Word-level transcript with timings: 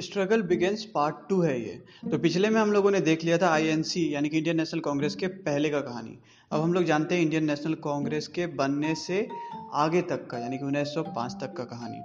Struggle 0.00 0.42
begins 0.44 0.84
part 0.94 1.16
two 1.28 1.40
है 1.40 1.60
ये। 1.60 1.80
तो 2.10 2.18
पिछले 2.18 2.48
में 2.48 2.60
हम 2.60 2.72
लोगों 2.72 2.90
ने 2.90 3.00
देख 3.00 3.24
लिया 3.24 3.38
था 3.38 3.48
आईएनसी 3.48 4.02
यानी 4.14 4.28
कि 4.28 4.38
इंडियन 4.38 4.56
नेशनल 4.56 4.80
कांग्रेस 4.80 5.14
के 5.14 5.26
पहले 5.44 5.70
का 5.70 5.80
कहानी। 5.80 6.18
अब 6.50 6.60
हम 6.60 6.72
लोग 6.72 6.84
जानते 6.84 7.14
हैं 7.14 7.22
इंडियन 7.22 7.44
नेशनल 7.44 7.74
कांग्रेस 7.84 8.28
के 8.28 8.46
बनने 8.46 8.94
से 8.96 9.26
आगे 9.74 10.02
तक 10.02 10.26
का, 10.30 10.38
यानी 10.38 10.58
कि 10.58 10.64
1905 10.64 11.36
तक 11.40 11.54
का 11.56 11.64
कहानी। 11.66 12.00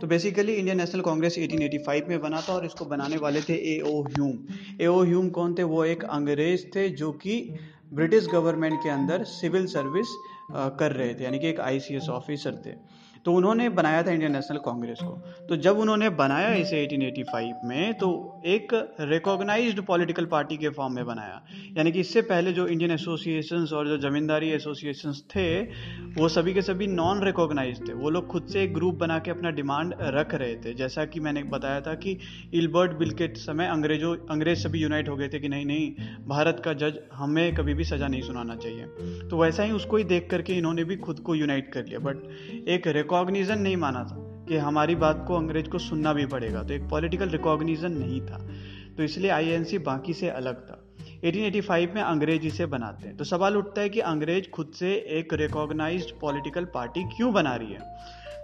तो 0.00 0.06
बेसिकली 0.06 0.54
इंडियन 0.54 0.76
नेशनल 0.76 1.00
कांग्रेस 1.00 1.38
1885 1.38 2.08
में 2.08 2.20
बना 2.20 2.40
था 2.40 2.54
और 2.54 2.66
इसको 2.66 2.84
बनाने 2.86 3.16
वाले 3.16 3.40
थे 3.40 3.54
ए 3.74 3.80
ओ 3.82 4.00
ह्यूम 4.04 4.38
ए 4.80 4.86
ओ 4.86 5.02
ह्यूम 5.02 5.28
कौन 5.30 5.54
थे? 5.54 5.62
वो 5.64 5.84
एक 5.84 6.04
अंग्रेज़ 6.06 6.66
थे 6.76 6.88
जो 6.90 7.12
कि 7.14 7.40
ब्रिटिश 7.92 8.26
गवर्नमेंट 8.28 8.82
के 8.82 8.90
अंदर 8.90 9.24
सिविल 9.26 9.66
सर्विस 9.68 10.16
कर 10.52 10.92
रहे 10.92 11.14
थे, 11.14 11.24
यानी 11.24 11.38
कि 11.38 11.48
एक 11.48 11.60
आईसीएस 11.62 12.08
ऑफिसर 12.10 12.62
थे। 12.66 12.72
तो 13.24 13.32
उन्होंने 13.32 13.68
बनाया 13.68 14.02
था 14.02 14.10
इंडियन 14.10 14.32
नेशनल 14.32 14.58
कांग्रेस 14.58 14.98
को। 15.02 15.46
तो 15.48 15.56
जब 15.56 15.78
उन्होंने 15.78 16.10
बनाया 16.10 16.54
इसे 16.54 16.82
1885 16.82 17.52
में 17.64 17.94
तो 17.94 18.42
एक 18.46 18.96
रिकॉग्नाइज्ड 19.00 19.80
पॉलिटिकल 19.80 20.24
पार्टी 20.24 20.56
के 20.56 20.68
फॉर्म 20.68 20.94
में 20.94 21.06
बनाया। 21.06 21.42
यानी 21.76 21.92
कि 21.92 22.00
इससे 22.00 22.22
पहले 22.22 22.52
जो 22.52 22.66
इंडियन 22.66 22.90
एसोसिएशंस 22.90 23.72
और 23.72 23.88
जो 23.88 23.98
जमींदारी 23.98 24.50
एसोसिएशंस 24.50 25.22
थे, 25.30 25.62
वो 26.20 26.28
सभी 26.28 26.54
के 26.54 26.62
सभी 26.62 26.86
नॉन 26.86 27.24
रिकॉग्नाइज 27.24 27.88
थे। 27.88 27.92
वो 27.92 28.10
लोग 28.10 28.26
खुद 28.26 28.46
से 28.46 28.62
एक 28.62 28.74
ग्रुप 28.74 28.94
बना 28.94 29.18
के 29.18 29.30
अपना 29.30 29.50
डिमांड 29.50 29.94
रख 30.00 30.34
रहे 30.34 30.56
थे। 30.56 30.74
जैसा 30.74 31.04
कि 31.04 31.20
मैंने 31.20 31.42
बताया 31.42 31.80
था 31.80 31.94
कि 31.94 32.18
इल्बर्ट 32.54 32.92
बिल 32.92 33.10
के 33.10 33.34
समय 33.34 33.66
अंग्रेज़ों, 33.66 34.16
अंग्रेज़ 34.30 34.58
सभी 34.58 34.78
यूनाइट 34.78 35.08
हो 35.08 35.16
गए 35.16 35.28
थे 35.28 35.38
कि 35.38 35.48
नहीं 35.48 35.66
नहीं, 35.66 35.92
भारत 36.28 36.62
का 36.64 36.72
जज 36.72 36.98
हमें 37.12 37.54
कभी 37.54 37.74
भी 37.74 37.84
सजा 37.84 38.08
नहीं 38.08 38.22
सुनाना 38.22 38.56
चाहिए। 38.56 38.84
तो 39.28 39.42
वैसा 39.42 39.62
ही 39.62 39.72
उसको 39.72 39.96
ही 39.96 40.04
देख 40.04 40.28
करके 40.30 40.52
इन्होंने 40.52 40.84
भी 40.84 40.96
खुद 40.96 41.18
को 41.18 41.34
यूनाइट 41.34 41.72
कर 41.72 41.84
लिया। 41.84 41.98
बट 41.98 42.16
एक 42.68 42.88
रिकॉग्निजन 43.14 43.58
नहीं 43.58 43.76
माना 43.76 44.04
था 44.04 44.46
कि 44.48 44.56
हमारी 44.56 44.94
बात 44.94 45.24
को 45.28 45.34
अंग्रेज़ 45.34 45.68
को 45.68 45.78
सुनना 45.78 46.12
भी 46.12 46.26
पड़ेगा। 46.26 46.62
तो 46.62 46.74
एक 46.74 46.88
पॉलिटिकल 46.88 47.28
रिकॉग्निजन 47.28 47.92
नहीं 47.92 48.20
था। 48.20 48.48
तो 48.96 49.02
इसलिए 49.02 49.30
आईएनसी 49.30 49.78
बाकी 49.78 50.12
से 50.12 50.28
अलग 50.28 50.54
था। 50.54 50.84
1885 51.24 51.94
में 51.94 52.02
अंग्रेज़ 52.02 52.42
इसे 52.42 52.66
बनाते 52.66 53.08
हैं। 53.08 53.16
तो 53.16 53.24
सवाल 53.24 53.56
उठता 53.56 53.80
है 53.80 53.88
कि 53.88 54.00
अंग्रेज़ 54.00 54.50
खुद 54.50 54.72
से 54.74 54.94
एक 54.94 55.34
रिकॉग्नाइज्ड 55.34 56.20
पॉलिटिकल 56.20 56.64
पार्टी 56.64 57.04
क्यों 57.04 57.32
बना 57.32 57.54
रही 57.54 57.72
है? 57.72 57.80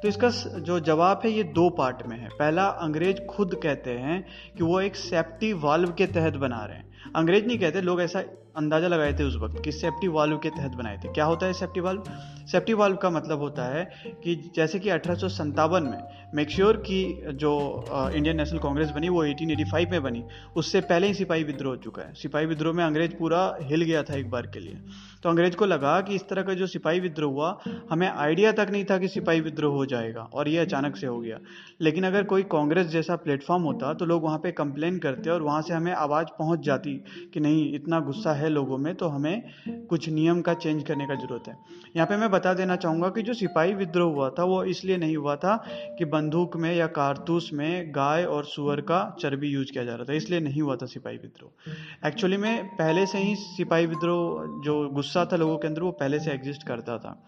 तो 0.03 0.09
इसका 0.09 0.31
जो 0.61 0.81
जवाब 0.81 1.21
है, 1.25 1.31
ये 1.31 1.43
दो 1.43 1.71
पार्ट 1.71 2.07
में 2.07 2.19
है। 2.19 2.29
पहला, 2.29 2.65
अंग्रेज़ 2.65 3.27
खुद 3.27 3.61
कहते 3.63 3.91
हैं 3.91 4.27
कि 4.59 4.65
वो 4.65 4.81
एक 4.81 4.97
सेफ्टी 4.97 5.53
वाल्व 5.53 5.93
के 5.93 6.07
तहत 6.07 6.33
बना 6.33 6.65
रहे 6.65 6.77
हैं। 6.77 6.91
अंग्रेज़ 7.17 7.47
नहीं 7.47 7.59
कहते, 7.59 7.81
लोग 7.81 8.03
ऐसा 8.03 8.23
अंदाज़ा 8.61 8.89
लगाए 8.89 9.13
थे 9.13 9.25
उस 9.25 9.37
वक्त 9.37 9.63
कि 9.65 9.73
सेफ्टी 9.73 10.09
वाल्व 10.11 10.37
के 10.39 10.51
तहत 10.51 10.77
बनाए 10.77 10.97
थे। 10.97 11.13
क्या 11.13 11.25
होता 11.25 11.47
है 11.47 11.53
सेफ्टी 11.55 11.81
वाल्व 11.81 12.03
सेफ्टी 12.51 12.73
वाल्व 12.75 12.97
का 12.97 13.11
मतलब 13.11 13.39
होता 13.39 13.65
है 13.67 13.85
कि 14.25 14.35
जैसे 14.57 14.79
कि 14.79 14.89
अठारह 14.91 15.81
में 15.81 16.03
मेक 16.35 16.51
श्योर 16.51 16.77
की 16.79 17.03
जो 17.35 17.51
इंडियन 17.91 18.37
नेशनल 18.37 18.59
कांग्रेस 18.59 18.91
बनी, 18.91 19.09
वो 19.09 19.23
1885 19.25 19.91
में 19.91 20.03
बनी। 20.03 20.23
उससे 20.57 20.81
पहले 20.83 21.07
ही 21.07 21.15
सिपाही 21.15 21.45
विद्रोह 21.45 21.73
हो 21.73 21.77
चुका 21.77 22.03
है। 22.03 22.13
सिपाही 22.15 22.47
विद्रोह 22.47 22.75
में 22.75 22.85
अंग्रेज़ 22.85 23.15
पूरा 23.15 23.41
हिल 23.63 23.83
गया 23.83 24.03
था 24.03 24.15
एक 24.15 24.31
बार 24.31 24.47
के 24.47 24.61
लिए। 24.61 24.79
तो 25.23 25.29
अंग्रेज़ 25.29 25.57
को 25.57 25.67
लगा 25.67 26.01
कि 26.01 26.15
इस 26.15 26.29
तरह 26.29 26.43
का 26.43 26.55
जो 26.55 26.67
सिपाही 26.67 27.01
विद्रोह 27.01 27.33
हुआ, 27.33 27.59
हमें 27.91 28.07
आइडिया 28.09 28.53
तक 28.53 28.69
नहीं 28.71 28.85
था 28.85 28.99
कि 28.99 29.09
सिपाही 29.09 29.41
विद्रोह 29.41 29.75
हो 29.75 29.87
जाएगा 29.87 30.23
और 30.35 30.49
ये 30.49 30.59
अचानक 30.59 30.97
से 30.97 31.07
हो 31.07 31.19
गया। 31.21 31.39
लेकिन 31.81 32.05
अगर 32.05 32.25
कोई 32.25 32.43
कांग्रेस 32.53 32.87
जैसा 32.89 33.17
प्लेटफॉर्म 33.19 33.63
होता 33.63 33.93
तो 33.95 34.07
लोग 34.07 34.23
वहाँ 34.25 34.39
पे 34.39 34.53
कंप्लेन 34.53 34.99
करते 34.99 35.31
और 35.31 35.43
वहाँ 35.43 35.63
से 35.63 35.75
हमें 35.75 35.93
आवाज़ 35.95 36.27
पहुँच 36.39 36.61
जाती 36.61 36.95
कि 37.35 37.41
नहीं, 37.41 37.75
इतना 37.75 38.01
गुस्सा 38.03 38.33
है 38.35 38.49
लोगों 38.51 38.79
में 38.79 38.95
तो 38.95 39.09
हमें 39.09 39.43
कुछ 39.69 40.09
नियम 40.09 40.41
का 40.41 40.55
चेंज 40.55 40.83
करने 40.83 41.07
का 41.07 41.15
ज़रूरत 41.15 41.49
है। 41.49 41.57
यहाँ 41.97 42.07
पे 42.07 42.17
मैं 42.17 42.31
बता 42.31 42.55
देना 42.55 42.77
चाहूँगा 42.77 43.09
कि 43.09 43.23
जो 43.23 43.35
सिपाही 43.35 43.75
विद्रोह 43.75 44.13
हुआ 44.15 44.31
था, 44.31 44.45
वो 44.45 44.63
इसलिए 44.65 44.97
नहीं 44.97 45.17
हुआ 45.17 45.37
था 45.37 45.57
कि 45.99 46.05
बंदूक 46.05 46.57
में 46.57 46.75
या 46.75 46.87
कारतूस 46.87 47.51
में 47.53 47.93
गाय 47.95 48.25
और 48.25 48.45
सुअर 48.45 48.81
का 48.81 49.17
चर्बी 49.21 49.49
यूज़ 49.49 49.73
किया 49.73 49.85
जा 49.85 49.95
रहा 49.95 50.05
था। 50.05 50.13
इसलिए 50.13 50.41
नहीं 50.41 50.63
हुआ 50.63 50.77
था 50.77 50.87
सिपाही 50.87 51.17
विद्रोह। 51.17 52.09
एक्चुअली 52.09 52.37
में 52.37 52.67
पहले 52.67 53.07
से 53.07 53.19
ही 53.19 53.35
सिपाही 53.35 53.87
विद्रोह, 53.87 54.63
जो 54.65 54.89
गुस्सा 54.89 55.25
था 55.25 55.37
लोगों 55.37 55.59
के 55.59 55.69
अंदर, 55.69 55.83
वो 55.83 55.91
पहले 55.91 56.19
से 56.19 56.31
एग्जिस्ट 56.31 56.67
करता 56.67 56.99
था। 56.99 57.25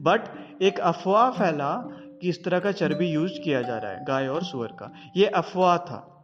बट 0.00 0.20
एक 0.62 0.80
अफवाह 0.80 1.30
फैला 1.30 1.74
कि 2.20 2.28
इस 2.28 2.44
तरह 2.44 2.58
का 2.58 2.72
चर्बी 2.72 3.06
यूज़ 3.06 3.40
किया 3.40 3.62
जा 3.62 3.78
रहा 3.78 3.92
है, 3.92 4.04
गाय 4.04 4.28
और 4.28 4.44
सुअर 4.44 4.68
का। 4.68 4.92
ये 5.16 5.26
अफवाह 5.26 5.76
था। 5.78 6.14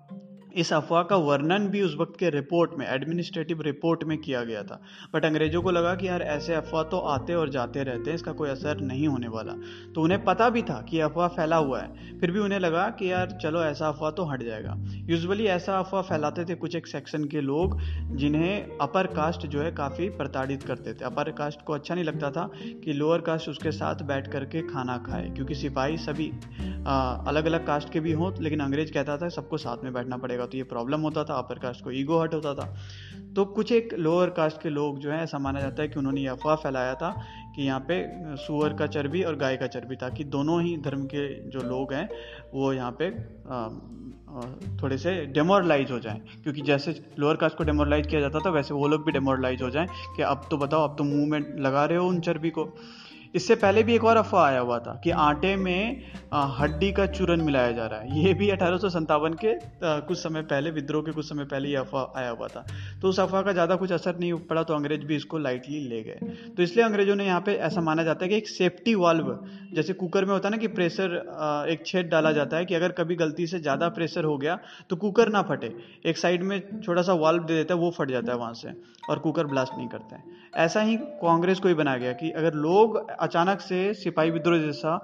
इस 0.54 0.72
अफवाह 0.72 1.02
का 1.02 1.16
वर्णन 1.18 1.66
भी 1.68 1.80
उस 1.82 1.96
वक्त 2.00 2.18
के 2.18 2.30
रिपोर्ट 2.30 2.70
में 2.78 2.86
एडमिनिस्ट्रेटिव 2.86 3.60
रिपोर्ट 3.62 4.04
में 4.04 4.16
किया 4.18 4.42
गया 4.44 4.62
था। 4.62 4.80
बट 5.14 5.24
अंग्रेज़ों 5.24 5.62
को 5.62 5.70
लगा 5.70 5.94
कि 5.94 6.08
यार 6.08 6.22
ऐसे 6.24 6.54
अफवाह 6.54 6.82
तो 6.84 6.98
आते 6.98 7.34
और 7.34 7.48
जाते 7.50 7.82
रहते 7.82 8.10
हैं, 8.10 8.14
इसका 8.14 8.32
कोई 8.32 8.48
असर 8.50 8.80
नहीं 8.82 9.08
होने 9.08 9.28
वाला। 9.28 9.52
तो 9.94 10.02
उन्हें 10.02 10.22
पता 10.24 10.48
भी 10.50 10.62
था 10.62 10.80
कि 10.80 11.00
अफवाह 11.00 11.28
फैला 11.30 11.56
हुआ 11.56 11.80
है। 11.80 12.18
फिर 12.20 12.30
भी 12.30 12.38
उन्हें 12.40 12.58
लगा 12.58 12.88
कि 12.90 13.10
यार 13.10 13.38
चलो 13.42 13.62
ऐसा 13.62 13.88
अफवाह 13.88 14.10
तो 14.10 14.24
हट 14.24 14.42
जाएगा। 14.42 14.74
यूजुअली 15.10 15.46
ऐसा 15.48 15.78
अफवाह 15.78 16.02
फैलाते 16.02 16.44
थे 16.44 16.54
कुछ 16.54 16.76
एक 16.76 16.86
सेक्शन 16.86 17.24
के 17.24 17.40
लोग, 17.40 17.78
जिन्हें 18.16 18.78
अपर 18.78 19.06
कास्ट 19.14 19.46
जो 19.46 19.60
है 19.60 19.72
काफ़ी 19.72 20.08
प्रताड़ित 20.12 20.62
करते 20.62 20.94
थे। 20.94 21.04
अपर 21.04 21.30
कास्ट 21.32 21.62
को 21.62 21.72
अच्छा 21.72 21.94
नहीं 21.94 22.04
लगता 22.04 22.30
था 22.30 22.48
कि 22.84 22.92
लोअर 22.92 23.20
कास्ट 23.22 23.48
उसके 23.48 23.72
साथ 23.72 24.02
बैठ 24.04 24.32
करके 24.32 24.62
खाना 24.68 24.96
खाए, 25.06 25.28
क्योंकि 25.30 25.54
सिपाही 25.54 25.98
सभी 25.98 26.30
अलग 27.26 27.46
अलग 27.46 27.66
कास्ट 27.66 27.92
के 27.92 28.00
भी 28.00 28.12
हों, 28.12 28.32
लेकिन 28.40 28.60
अंग्रेज़ 28.60 28.92
कहता 28.92 29.16
था 29.16 29.28
सबको 29.30 29.56
साथ 29.58 29.84
में 29.84 29.92
बैठना 29.92 30.16
पड़ेगा। 30.16 30.43
जाएगा 30.44 30.52
तो 30.52 30.58
ये 30.58 30.64
प्रॉब्लम 30.64 31.00
होता 31.00 31.24
था 31.24 31.34
अपर 31.34 31.58
कास्ट 31.58 31.84
को 31.84 31.90
ईगो 31.90 32.18
हट 32.18 32.34
होता 32.34 32.54
था। 32.54 32.66
तो 33.34 33.44
कुछ 33.44 33.72
एक 33.72 33.94
लोअर 33.94 34.30
कास्ट 34.30 34.62
के 34.62 34.70
लोग 34.70 34.98
जो 34.98 35.10
है, 35.10 35.22
ऐसा 35.22 35.38
माना 35.38 35.60
जाता 35.60 35.82
है 35.82 35.88
कि 35.88 35.98
उन्होंने 35.98 36.20
ये 36.20 36.28
अफवाह 36.28 36.56
फैलाया 36.56 36.94
था 36.94 37.10
कि 37.56 37.62
यहाँ 37.62 37.80
पे 37.88 38.02
सुअर 38.36 38.74
का 38.74 38.86
चर्बी 38.86 39.22
और 39.22 39.36
गाय 39.36 39.56
का 39.56 39.66
चर्बी 39.66 39.96
ताकि 39.96 40.24
दोनों 40.26 40.62
ही 40.62 40.76
धर्म 40.76 41.04
के 41.06 41.28
जो 41.50 41.60
लोग 41.60 41.92
हैं, 41.92 42.08
वो 42.54 42.72
यहाँ 42.72 42.96
पे 43.00 43.10
थोड़े 44.82 44.98
से 44.98 45.14
डेमोरलाइज 45.26 45.90
हो 45.90 45.98
जाएँ। 46.00 46.20
क्योंकि 46.42 46.62
जैसे 46.62 46.94
लोअर 47.18 47.36
कास्ट 47.36 47.56
को 47.56 47.64
डेमोरलाइज 47.64 48.06
किया 48.06 48.20
जाता 48.20 48.38
था, 48.38 48.50
वैसे 48.50 48.74
वो 48.74 48.88
लोग 48.88 49.04
भी 49.06 49.12
डेमोरलाइज 49.12 49.62
हो 49.62 49.70
जाएँ 49.70 49.86
कि 50.16 50.22
अब 50.22 50.46
तो 50.50 50.56
बताओ, 50.56 50.88
अब 50.88 50.96
तो 50.98 51.04
मुँह 51.04 51.28
में 51.30 51.40
लगा 51.62 51.84
रहे 51.84 51.98
हो 51.98 52.08
उन 52.08 52.20
चर्बी 52.20 52.50
को। 52.50 52.64
इससे 53.34 53.54
पहले 53.56 53.82
भी 53.82 53.94
एक 53.94 54.04
और 54.04 54.16
अफवाह 54.16 54.44
आया 54.44 54.60
हुआ 54.60 54.78
था 54.78 55.00
कि 55.04 55.10
आटे 55.10 55.54
में 55.56 56.02
हड्डी 56.34 56.90
का 56.92 57.06
चूरन 57.08 57.40
मिलाया 57.40 57.72
जा 57.72 57.86
रहा 57.86 58.00
है। 58.00 58.20
ये 58.20 58.32
भी 58.34 58.48
अठारह 58.50 58.78
के 59.36 59.52
कुछ 59.82 60.18
समय 60.18 60.42
पहले, 60.44 60.70
विद्रोह 60.70 61.02
के 61.02 61.12
कुछ 61.12 61.28
समय 61.28 61.44
पहले 61.44 61.68
ये 61.68 61.76
अफवाह 61.76 62.18
आया 62.20 62.30
हुआ 62.30 62.48
था। 62.48 62.64
तो 63.02 63.08
उस 63.08 63.20
अफवाह 63.20 63.42
का 63.42 63.52
ज़्यादा 63.52 63.76
कुछ 63.76 63.92
असर 63.92 64.18
नहीं 64.18 64.32
पड़ा 64.44 64.62
तो 64.62 64.74
अंग्रेज़ 64.74 65.04
भी 65.06 65.16
इसको 65.16 65.38
लाइटली 65.38 65.80
ले 65.88 66.02
गए। 66.02 66.34
तो 66.56 66.62
इसलिए 66.62 66.84
अंग्रेज़ों 66.84 67.16
ने 67.16 67.26
यहाँ 67.26 67.40
पे 67.40 67.54
ऐसा 67.62 67.80
माना 67.80 68.04
जाता 68.04 68.24
है 68.24 68.28
कि 68.28 68.36
एक 68.36 68.48
सेफ्टी 68.48 68.94
वाल्व 68.96 69.38
जैसे 69.74 69.92
कुकर 69.94 70.24
में 70.24 70.32
होता 70.32 70.48
है 70.48 70.50
ना 70.50 70.56
कि 70.58 70.68
प्रेशर 70.70 71.16
एक 71.70 71.86
छेद 71.86 72.06
डाला 72.08 72.32
जाता 72.32 72.56
है 72.56 72.64
कि 72.64 72.74
अगर 72.74 72.92
कभी 72.94 73.14
गलती 73.16 73.46
से 73.46 73.60
ज़्यादा 73.60 73.88
प्रेशर 73.90 74.24
हो 74.24 74.36
गया 74.38 74.58
तो 74.90 74.96
कुकर 74.96 75.28
ना 75.28 75.42
फटे। 75.44 75.72
एक 76.06 76.18
साइड 76.18 76.42
में 76.42 76.60
छोटा 76.80 77.02
सा 77.02 77.12
वाल्व 77.14 77.42
दे 77.42 77.54
देता 77.54 77.74
है, 77.74 77.80
वो 77.80 77.90
फट 77.90 78.10
जाता 78.10 78.32
है 78.32 78.38
वहाँ 78.38 78.54
से, 78.54 78.72
और 79.10 79.18
कुकर 79.18 79.46
ब्लास्ट 79.46 79.72
नहीं 79.76 79.88
करते 79.88 80.42
ऐसा 80.54 80.80
ही 80.82 80.96
कांग्रेस 81.20 81.58
को 81.58 81.68
ही 81.68 81.74
बनाया 81.74 81.98
गया 81.98 82.12
कि 82.14 82.30
अगर 82.32 82.54
लोग 82.56 82.96
अचानक 83.24 83.60
से 83.60 83.82
सिपाही 83.94 84.30
विद्रोह 84.30 84.58
जैसा 84.58 84.98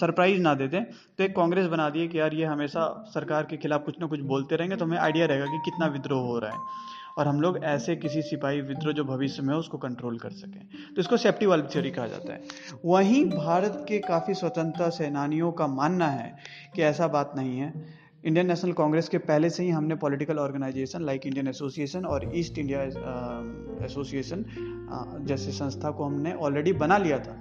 सरप्राइज़ 0.00 0.40
ना 0.40 0.54
दे 0.54 0.68
दें। 0.68 0.82
तो 0.84 1.24
एक 1.24 1.36
कांग्रेस 1.36 1.66
बना 1.66 1.88
दिए 1.90 2.08
कि 2.08 2.20
यार 2.20 2.34
ये 2.34 2.44
हमेशा 2.44 2.88
सरकार 3.08 3.44
के 3.44 3.56
खिलाफ 3.56 3.84
कुछ 3.84 4.00
ना 4.00 4.06
कुछ 4.06 4.20
बोलते 4.26 4.56
रहेंगे 4.56 4.76
तो 4.76 4.84
हमें 4.84 4.98
आइडिया 4.98 5.26
रहेगा 5.26 5.46
कि 5.46 5.58
कितना 5.64 5.86
विद्रोह 5.86 6.22
हो 6.22 6.38
रहा 6.38 6.50
है। 6.50 6.94
और 7.18 7.28
हम 7.28 7.40
लोग 7.40 7.58
ऐसे 7.64 7.94
किसी 7.96 8.22
सिपाही 8.22 8.60
विद्रोह 8.60 8.94
जो 8.94 9.04
भविष्य 9.04 9.42
में 9.42 9.52
हो, 9.54 9.60
उसको 9.60 9.78
कंट्रोल 9.78 10.18
कर 10.18 10.30
सकें। 10.30 10.60
तो 10.94 11.00
इसको 11.00 11.16
सेफ्टी 11.16 11.46
वाल्व 11.46 11.68
थ्योरी 11.72 11.90
कहा 11.90 12.06
जाता 12.06 12.32
है। 12.32 12.42
वहीं 12.84 13.24
भारत 13.30 13.84
के 13.88 13.98
काफ़ी 13.98 14.34
स्वतंत्रता 14.34 14.88
सेनानियों 14.90 15.52
का 15.52 15.66
मानना 15.66 16.06
है 16.06 16.34
कि 16.74 16.82
ऐसा 16.82 17.08
बात 17.08 17.32
नहीं 17.36 17.58
है। 17.58 17.72
इंडियन 18.26 18.46
नेशनल 18.46 18.72
कांग्रेस 18.72 19.08
के 19.08 19.18
पहले 19.18 19.48
से 19.50 19.62
ही 19.62 19.68
हमने 19.70 19.94
political 19.94 20.38
organisation 20.38 21.02
like 21.02 21.26
Indian 21.26 21.48
association 21.48 22.04
और 22.04 22.30
ईस्ट 22.34 22.58
इंडिया 22.58 22.82
एसोसिएशन 23.86 24.44
जैसे 25.26 25.52
संस्था 25.52 25.90
को 25.90 26.04
हमने 26.04 26.32
ऑलरेडी 26.34 26.72
बना 26.72 26.96
लिया 26.98 27.18
था। 27.18 27.36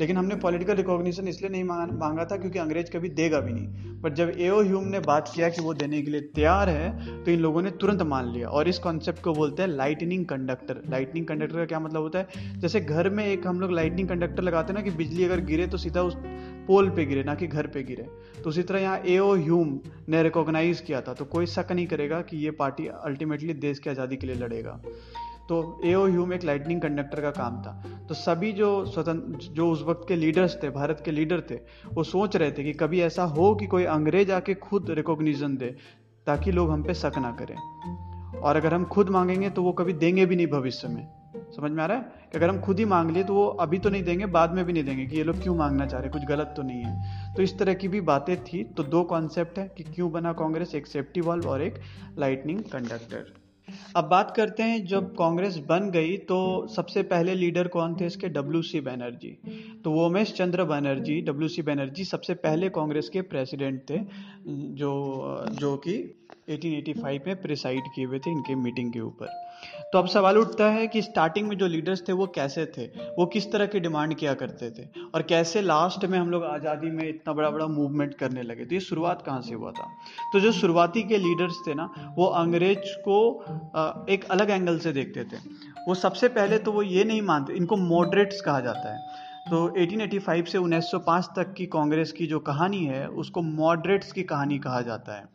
लेकिन 0.00 0.16
हमने 0.16 0.36
पॉलिटिकल 0.36 0.74
रिकॉग्निशन 0.76 1.28
इसलिए 1.28 1.50
नहीं 1.50 1.64
मांगा 1.64 2.24
था 2.24 2.36
क्योंकि 2.36 2.58
अंग्रेज़ 2.58 2.90
कभी 2.90 3.08
देगा 3.10 3.40
भी 3.40 3.52
नहीं। 3.52 4.00
बट 4.02 4.14
जब 4.14 4.32
एओ 4.38 4.60
ह्यूम 4.62 4.84
ने 4.86 4.98
बात 5.02 5.30
किया 5.34 5.48
कि 5.48 5.62
वो 5.62 5.74
देने 5.74 6.00
के 6.02 6.10
लिए 6.10 6.20
तैयार 6.34 6.68
है 6.68 7.22
तो 7.24 7.30
इन 7.30 7.40
लोगों 7.40 7.62
ने 7.62 7.70
तुरंत 7.72 8.02
मान 8.04 8.32
लिया। 8.32 8.48
और 8.48 8.68
इस 8.68 8.78
कॉन्सेप्ट 8.78 9.22
को 9.22 9.32
बोलते 9.34 9.62
हैं 9.62 9.68
लाइटनिंग 9.70 10.26
कंडक्टर 10.26 10.82
लाइटनिंग 10.90 11.26
कंडक्टर 11.26 11.56
का 11.56 11.64
क्या 11.64 11.80
मतलब 11.80 12.02
होता 12.02 12.18
है? 12.18 12.60
जैसे 12.60 12.80
घर 12.80 13.10
में 13.10 13.24
एक 13.26 13.46
हम 13.46 13.60
लोग 13.60 13.72
लाइटनिंग 13.72 14.08
कंडक्टर 14.08 14.42
लगाते 14.42 14.72
हैं 14.72 14.78
ना 14.80 14.84
कि 14.84 14.96
बिजली 14.96 15.24
अगर 15.24 15.40
गिरे 15.44 15.66
तो 15.66 15.78
सीधा 15.78 16.02
उस 16.02 16.16
पोल 16.66 16.88
पे 16.90 17.04
गिरे, 17.04 17.22
ना 17.24 17.34
कि 17.34 17.46
घर 17.46 17.66
पे 17.66 17.82
गिरे। 17.82 18.06
तो 18.42 18.48
उसी 18.50 18.62
तरह 18.62 18.80
यहाँ 18.80 19.00
एओ 19.06 19.34
ह्यूम 19.34 19.78
ने 20.08 20.22
रिकॉग्नाइज 20.22 20.80
किया 20.80 21.00
था 21.00 21.14
तो 21.14 21.24
कोई 21.26 21.46
शक 21.48 21.72
नहीं 21.72 21.86
करेगा 21.86 22.20
कि 22.22 22.36
ये 22.36 22.50
पार्टी 22.52 22.86
अल्टीमेटली 22.86 23.54
देश 23.56 23.78
की 23.78 23.90
आज़ादी 23.90 24.16
के 24.16 24.26
लिए 24.26 24.36
लड़ेगा। 24.36 24.80
तो 25.48 25.80
ए 25.84 25.90
एओ 25.90 26.06
ह्यूम 26.06 26.32
एक 26.32 26.44
लाइटनिंग 26.44 26.80
कंडक्टर 26.80 27.20
का 27.20 27.30
काम 27.30 27.62
था। 27.62 28.00
तो 28.08 28.14
सभी 28.14 28.52
जो 28.52 28.86
स्वतंत्र 28.86 29.46
जो 29.46 29.70
उस 29.70 29.82
वक्त 29.82 30.04
के 30.08 30.16
लीडर्स 30.16 30.62
थे, 30.62 30.70
भारत 30.70 31.02
के 31.04 31.10
लीडर 31.10 31.40
थे, 31.40 31.54
वो 31.94 32.02
सोच 32.02 32.36
रहे 32.36 32.52
थे 32.52 32.64
कि 32.64 32.72
कभी 32.72 33.00
ऐसा 33.00 33.24
हो 33.24 33.54
कि 33.54 33.66
कोई 33.66 33.84
अंग्रेज़ 33.84 34.32
आके 34.32 34.54
खुद 34.54 34.90
रिकॉग्निशन 34.90 35.56
दे, 35.56 35.76
ताकि 36.26 36.52
लोग 36.52 36.70
हम 36.70 36.82
पे 36.82 36.94
शक 36.94 37.12
ना 37.18 37.32
करें। 37.32 37.56
और 38.36 38.56
अगर 38.56 38.74
हम 38.74 38.84
खुद 38.84 39.08
मांगेंगे 39.08 39.50
तो 39.50 39.62
वो 39.62 39.72
कभी 39.72 39.92
देंगे 39.92 40.26
भी 40.26 40.36
नहीं 40.36 40.46
भविष्य 40.46 40.88
में। 40.88 41.08
समझ 41.56 41.70
में 41.70 41.82
आ 41.82 41.86
रहा 41.86 41.96
है? 41.96 42.02
कि 42.02 42.38
अगर 42.38 42.48
हम 42.48 42.60
खुद 42.60 42.78
ही 42.78 42.84
मांग 42.84 43.10
लिए 43.10 43.24
तो 43.24 43.34
वो 43.34 43.46
अभी 43.46 43.78
तो 43.78 43.90
नहीं 43.90 44.02
देंगे, 44.02 44.26
बाद 44.26 44.52
में 44.52 44.64
भी 44.64 44.72
नहीं 44.72 44.84
देंगे 44.84 45.06
कि 45.06 45.16
ये 45.16 45.24
लोग 45.24 45.42
क्यों 45.42 45.54
मांगना 45.54 45.86
चाह 45.86 46.00
रहे 46.00 46.10
कुछ 46.10 46.22
गलत 46.22 46.54
तो 46.56 46.62
नहीं 46.62 46.82
है। 46.82 47.34
तो 47.34 47.42
इस 47.42 47.58
तरह 47.58 47.74
की 47.74 47.88
भी 47.88 48.00
बातें 48.00 48.44
थी। 48.44 48.64
तो 48.64 48.82
दो 48.82 49.02
कॉन्सेप्ट 49.02 49.58
है 49.58 49.74
कि 49.76 49.82
क्यों 49.82 50.12
बना 50.12 50.32
कांग्रेस, 50.32 50.74
एक 50.74 50.86
सेफ्टी 50.86 51.20
वॉल्व 51.20 51.48
और 51.48 51.62
एक 51.62 51.74
लाइटनिंग 52.18 52.60
कंडक्टर 52.60 53.45
अब 53.96 54.04
बात 54.04 54.32
करते 54.36 54.62
हैं, 54.62 54.84
जब 54.86 55.14
कांग्रेस 55.16 55.56
बन 55.68 55.90
गई 55.90 56.16
तो 56.28 56.36
सबसे 56.66 57.02
पहले 57.04 57.34
लीडर 57.34 57.68
कौन 57.68 57.94
थे 58.00 58.06
इसके? 58.06 58.28
डब्ल्यू 58.28 58.62
सी 58.62 58.80
बैनर्जी 58.80 59.30
तो 59.84 59.90
वो 59.90 60.06
उमेश 60.06 60.32
चंद्र 60.34 60.64
बनर्जी 60.64 61.20
डब्ल्यू 61.22 61.48
सी 61.48 61.62
बैनर्जी 61.62 62.04
सबसे 62.04 62.34
पहले 62.36 62.68
कांग्रेस 62.70 63.08
के 63.08 63.22
प्रेसिडेंट 63.24 63.80
थे, 63.90 63.98
जो 64.48 65.46
जो 65.52 65.76
कि 65.78 65.96
1885 66.50 67.26
में 67.26 67.40
प्रिसाइड 67.42 67.82
किए 67.94 68.04
हुए 68.04 68.18
थे 68.18 68.30
इनके 68.30 68.54
मीटिंग 68.56 68.92
के 68.92 69.00
ऊपर। 69.00 69.44
तो 69.92 69.98
अब 69.98 70.06
सवाल 70.08 70.38
उठता 70.38 70.68
है 70.70 70.86
कि 70.86 71.00
स्टार्टिंग 71.02 71.48
में 71.48 71.56
जो 71.58 71.66
लीडर्स 71.66 72.02
थे, 72.08 72.12
वो 72.12 72.26
कैसे 72.26 72.64
थे? 72.68 72.84
वो 73.18 73.26
किस 73.26 73.50
तरह 73.52 73.66
की 73.66 73.80
डिमांड 73.80 74.14
किया 74.14 74.34
करते 74.34 74.70
थे? 74.70 74.86
और 75.14 75.22
कैसे 75.22 75.60
लास्ट 75.62 76.04
में 76.04 76.18
हम 76.18 76.30
लोग 76.30 76.44
आज़ादी 76.44 76.90
में 76.90 77.08
इतना 77.08 77.32
बड़ा 77.32 77.50
बड़ा 77.50 77.66
मूवमेंट 77.68 78.14
करने 78.14 78.42
लगे 78.42 78.64
तो 78.64 78.74
ये 78.74 78.80
शुरुआत 78.82 79.22
कहाँ 79.22 79.40
से 79.42 79.54
हुआ 79.54 79.70
था? 79.70 79.88
तो 80.32 80.40
जो 80.40 80.52
शुरुआती 80.52 81.02
के 81.02 81.18
लीडर्स 81.18 81.62
थे 81.66 81.74
ना, 81.74 81.90
वो 82.18 82.26
अंग्रेज़ 82.26 82.94
को 83.00 83.18
एक 84.10 84.24
अलग 84.30 84.50
एंगल 84.50 84.78
से 84.78 84.92
देखते 84.92 85.24
थे। 85.24 85.36
वो 85.88 85.94
सबसे 85.94 86.28
पहले 86.28 86.58
तो 86.58 86.72
वो 86.72 86.82
ये 86.82 87.04
नहीं 87.04 87.22
मानते, 87.22 87.52
इनको 87.52 87.76
मॉडरेट्स 87.76 88.40
कहा 88.40 88.60
जाता 88.60 88.94
है। 88.94 89.26
तो 89.50 89.74
1885 89.78 90.48
से 90.48 90.58
1905 90.58 91.30
तक 91.36 91.52
की 91.52 91.66
कांग्रेस 91.66 92.12
की 92.12 92.26
जो 92.26 92.38
कहानी 92.38 92.84
है, 92.84 93.08
उसको 93.08 93.42
मॉडरेट्स 93.42 94.12
की 94.12 94.22
कहानी 94.22 94.58
कहा 94.58 94.80
जाता 94.80 95.16
है। 95.16 95.28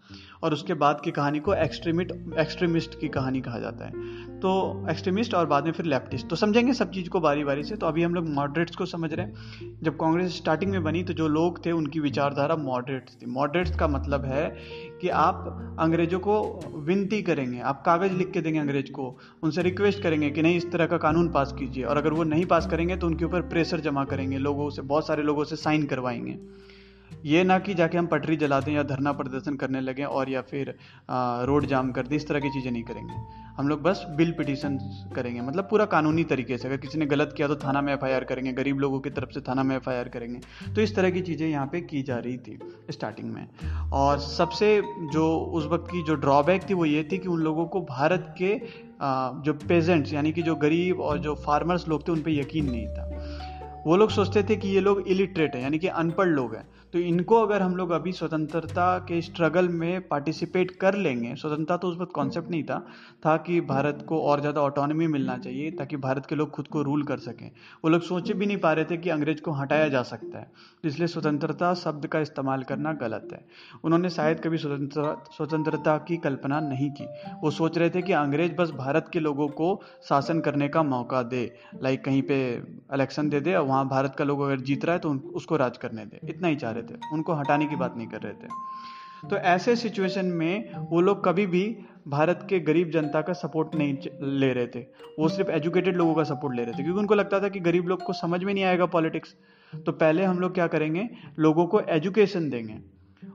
और 0.43 0.53
उसके 0.53 0.73
बाद 0.73 1.01
की 1.03 1.11
कहानी 1.11 1.39
को 1.39 1.53
एक्सट्रीमिट 1.53 2.11
एक्सट्रीमिस्ट 2.39 2.99
की 2.99 3.07
कहानी 3.07 3.41
कहा 3.41 3.59
जाता 3.59 3.85
है। 3.85 3.91
तो 4.39 4.83
एक्सट्रीमिस्ट 4.89 5.33
और 5.33 5.45
बाद 5.45 5.65
में 5.65 5.71
फिर 5.71 5.85
लेफ्टिस्ट 5.85 6.27
तो 6.27 6.35
समझेंगे 6.35 6.73
सब 6.73 6.91
चीज़ 6.91 7.09
को 7.09 7.19
बारी 7.19 7.43
बारी 7.43 7.63
से। 7.63 7.75
तो 7.75 7.85
अभी 7.85 8.03
हम 8.03 8.13
लोग 8.13 8.29
मॉडरेट्स 8.29 8.75
को 8.75 8.85
समझ 8.85 9.13
रहे 9.13 9.25
हैं। 9.25 9.35
जब 9.83 9.97
कांग्रेस 9.97 10.37
स्टार्टिंग 10.37 10.71
में 10.71 10.83
बनी 10.83 11.03
तो 11.03 11.13
जो 11.13 11.27
लोग 11.27 11.65
थे, 11.65 11.71
उनकी 11.71 11.99
विचारधारा 11.99 12.55
मॉडरेट्स 12.55 13.15
थी। 13.15 13.25
मॉडरेट्स 13.25 13.75
का 13.75 13.87
मतलब 13.87 14.25
है 14.25 14.57
कि 15.01 15.09
आप 15.09 15.77
अंग्रेज़ों 15.79 16.19
को 16.19 16.59
विनती 16.75 17.21
करेंगे, 17.21 17.59
आप 17.59 17.83
कागज़ 17.85 18.13
लिख 18.13 18.31
के 18.31 18.41
देंगे 18.41 18.59
अंग्रेज़ 18.59 18.91
को, 18.91 19.17
उनसे 19.43 19.61
रिक्वेस्ट 19.61 20.03
करेंगे 20.03 20.29
कि 20.29 20.41
नहीं, 20.41 20.57
इस 20.57 20.71
तरह 20.71 20.85
का 20.85 20.97
कानून 20.97 21.29
पास 21.29 21.53
कीजिए। 21.59 21.83
और 21.83 21.97
अगर 21.97 22.13
वो 22.13 22.23
नहीं 22.23 22.45
पास 22.45 22.67
करेंगे 22.67 22.95
तो 22.95 23.07
उनके 23.07 23.25
ऊपर 23.25 23.41
प्रेशर 23.41 23.79
जमा 23.79 24.05
करेंगे, 24.05 24.37
लोगों 24.37 24.69
से, 24.69 24.81
बहुत 24.81 25.07
सारे 25.07 25.23
लोगों 25.23 25.43
से 25.43 25.55
साइन 25.55 25.85
करवाएँगे। 25.85 26.37
ये 27.25 27.43
ना 27.43 27.57
कि 27.59 27.73
जाके 27.73 27.97
हम 27.97 28.07
पटरी 28.07 28.35
जला 28.37 28.59
दें 28.59 28.71
या 28.73 28.83
धरना 28.85 29.11
प्रदर्शन 29.13 29.55
करने 29.55 29.81
लगें 29.81 30.03
और 30.05 30.29
या 30.29 30.41
फिर 30.41 30.73
रोड 31.45 31.65
जाम 31.65 31.91
कर 31.91 32.07
दें, 32.07 32.15
इस 32.15 32.27
तरह 32.27 32.39
की 32.39 32.49
चीज़ें 32.49 32.71
नहीं 32.71 32.83
करेंगे। 32.83 33.13
हम 33.57 33.67
लोग 33.67 33.81
बस 33.81 34.05
बिल 34.17 34.31
पिटीशन 34.31 34.77
करेंगे 35.15 35.41
मतलब 35.41 35.67
पूरा 35.69 35.85
कानूनी 35.87 36.23
तरीके 36.23 36.57
से। 36.57 36.67
अगर 36.67 36.77
किसी 36.77 36.97
ने 36.97 37.05
गलत 37.05 37.33
किया 37.37 37.47
तो 37.47 37.55
थाना 37.57 37.81
में 37.81 37.93
एफआईआर 37.93 38.23
करेंगे, 38.23 38.51
गरीब 38.53 38.79
लोगों 38.79 38.99
की 38.99 39.09
तरफ़ 39.09 39.29
से 39.29 39.41
थाना 39.41 39.63
में 39.63 39.75
एफआईआर 39.75 40.09
करेंगे। 40.09 40.39
तो 40.75 40.81
इस 40.81 40.95
तरह 40.95 41.09
की 41.09 41.21
चीज़ें 41.21 41.47
यहाँ 41.49 41.67
पे 41.67 41.81
की 41.81 42.01
जा 42.03 42.17
रही 42.17 42.37
थी 42.37 42.59
स्टार्टिंग 42.91 43.31
में। 43.31 43.47
और 43.93 44.19
सबसे 44.19 44.81
जो 45.13 45.27
उस 45.53 45.65
वक्त 45.71 45.91
की 45.91 46.03
जो 46.03 46.15
ड्रॉबैक 46.17 46.69
थी 46.69 46.73
वो 46.73 46.85
ये 46.85 47.03
थी 47.11 47.17
कि 47.17 47.27
उन 47.27 47.41
लोगों 47.41 47.65
को 47.67 47.81
भारत 47.83 48.33
के 48.37 48.55
जो 49.43 49.53
पेजेंट्स 49.67 50.13
यानी 50.13 50.31
कि 50.31 50.41
जो 50.41 50.55
गरीब 50.57 50.99
और 51.01 51.17
जो 51.19 51.35
फार्मर्स 51.45 51.87
लोग 51.87 52.07
थे, 52.07 52.11
उन 52.11 52.21
पर 52.21 52.31
यकीन 52.31 52.69
नहीं 52.71 52.87
था। 52.87 53.83
वो 53.85 53.95
लोग 53.97 54.09
सोचते 54.11 54.43
थे 54.43 54.55
कि 54.55 54.69
ये 54.69 54.79
लोग 54.79 55.07
इलिटरेट 55.07 55.55
हैं, 55.55 55.61
यानी 55.61 55.79
कि 55.79 55.87
अनपढ़ 55.89 56.27
लोग 56.27 56.55
हैं। 56.55 56.65
तो 56.93 56.99
इनको 56.99 57.35
अगर 57.37 57.61
हम 57.61 57.75
लोग 57.75 57.91
अभी 57.91 58.11
स्वतंत्रता 58.11 58.97
के 59.07 59.21
स्ट्रगल 59.21 59.67
में 59.71 60.07
पार्टिसिपेट 60.07 60.71
कर 60.77 60.95
लेंगे, 60.95 61.33
स्वतंत्रता 61.35 61.77
तो 61.77 61.87
उस 61.87 61.97
वक्त 61.97 62.11
कॉन्सेप्ट 62.13 62.49
नहीं 62.51 62.63
था 62.63 62.79
था 63.25 63.35
कि 63.39 63.59
भारत 63.63 64.03
को 64.07 64.19
और 64.21 64.39
ज़्यादा 64.39 64.61
ऑटोनॉमी 64.61 65.07
मिलना 65.07 65.37
चाहिए 65.37 65.69
ताकि 65.71 65.97
भारत 65.99 66.25
के 66.25 66.35
लोग 66.35 66.49
खुद 66.51 66.67
को 66.67 66.81
रूल 66.83 67.03
कर 67.03 67.17
सकें। 67.19 67.49
वो 67.83 67.89
लोग 67.89 68.01
सोच 68.03 68.31
भी 68.31 68.45
नहीं 68.45 68.57
पा 68.57 68.71
रहे 68.73 68.85
थे 68.85 68.97
कि 68.97 69.09
अंग्रेज़ 69.09 69.41
को 69.41 69.51
हटाया 69.51 69.87
जा 69.89 70.01
सकता 70.03 70.39
है, 70.39 70.51
इसलिए 70.83 71.07
स्वतंत्रता 71.07 71.73
शब्द 71.75 72.07
का 72.07 72.19
इस्तेमाल 72.19 72.63
करना 72.63 72.93
गलत 72.95 73.27
है। 73.33 73.43
उन्होंने 73.83 74.09
शायद 74.09 74.39
कभी 74.39 74.57
स्वतंत्रता 74.57 75.13
स्वतंत्रता 75.37 75.97
की 76.07 76.17
कल्पना 76.19 76.59
नहीं 76.61 76.89
की। 76.91 77.07
वो 77.43 77.51
सोच 77.51 77.77
रहे 77.77 77.89
थे 77.89 78.01
कि 78.01 78.13
अंग्रेज़ 78.15 78.53
बस 78.55 78.71
भारत 78.77 79.09
के 79.13 79.19
लोगों 79.21 79.47
को 79.51 79.69
शासन 80.09 80.39
करने 80.41 80.67
का 80.69 80.83
मौका 80.85 81.23
दे 81.25 81.43
लाइक 81.83 82.03
कहीं 82.05 82.21
पे 82.23 82.41
इलेक्शन 82.93 83.29
दे 83.29 83.39
दे, 83.39 83.53
और 83.53 83.65
वहाँ 83.65 83.87
भारत 83.89 84.15
का 84.17 84.23
लोग 84.23 84.41
अगर 84.41 84.59
जीत 84.61 84.85
रहा 84.85 84.95
है 84.95 84.99
तो 84.99 85.13
उसको 85.35 85.57
राज 85.57 85.77
करने 85.77 86.05
दे। 86.05 86.19
इतना 86.25 86.47
ही 86.47 86.55
चाह 86.57 86.71
रहे 86.71 86.80
रहे 86.81 86.95
थे, 86.95 86.99
उनको 87.13 87.33
हटाने 87.33 87.65
की 87.65 87.75
बात 87.75 87.97
नहीं 87.97 88.07
कर 88.07 88.21
रहे 88.21 88.33
थे। 88.33 89.29
तो 89.29 89.35
ऐसे 89.37 89.75
सिचुएशन 89.75 90.25
में 90.25 90.71
वो 90.89 91.01
लोग 91.01 91.23
कभी 91.25 91.45
भी 91.45 91.63
भारत 92.07 92.45
के 92.49 92.59
गरीब 92.59 92.89
जनता 92.89 93.21
का 93.21 93.33
सपोर्ट 93.33 93.75
नहीं 93.75 93.97
ले 94.39 94.51
रहे 94.53 94.67
थे। 94.67 94.79
वो 95.19 95.27
सिर्फ़ 95.29 95.51
एजुकेटेड 95.51 95.97
लोगों 95.97 96.13
का 96.15 96.23
सपोर्ट 96.23 96.55
ले 96.55 96.63
रहे 96.63 96.73
थे, 96.73 96.83
क्योंकि 96.83 96.99
उनको 96.99 97.15
लगता 97.15 97.39
था 97.39 97.49
कि 97.49 97.59
गरीब 97.59 97.87
लोग 97.87 98.03
को 98.03 98.13
समझ 98.13 98.43
में 98.43 98.53
नहीं 98.53 98.63
आएगा 98.63 98.85
पॉलिटिक्स 98.87 99.35
तो 99.85 99.91
पहले 99.91 100.23
हम 100.23 100.39
लोग 100.39 100.53
क्या 100.53 100.67
करेंगे? 100.67 101.07
लोगों 101.39 101.65
को 101.67 101.79
एजुकेशन 101.89 102.49
देंगे। 102.49 102.79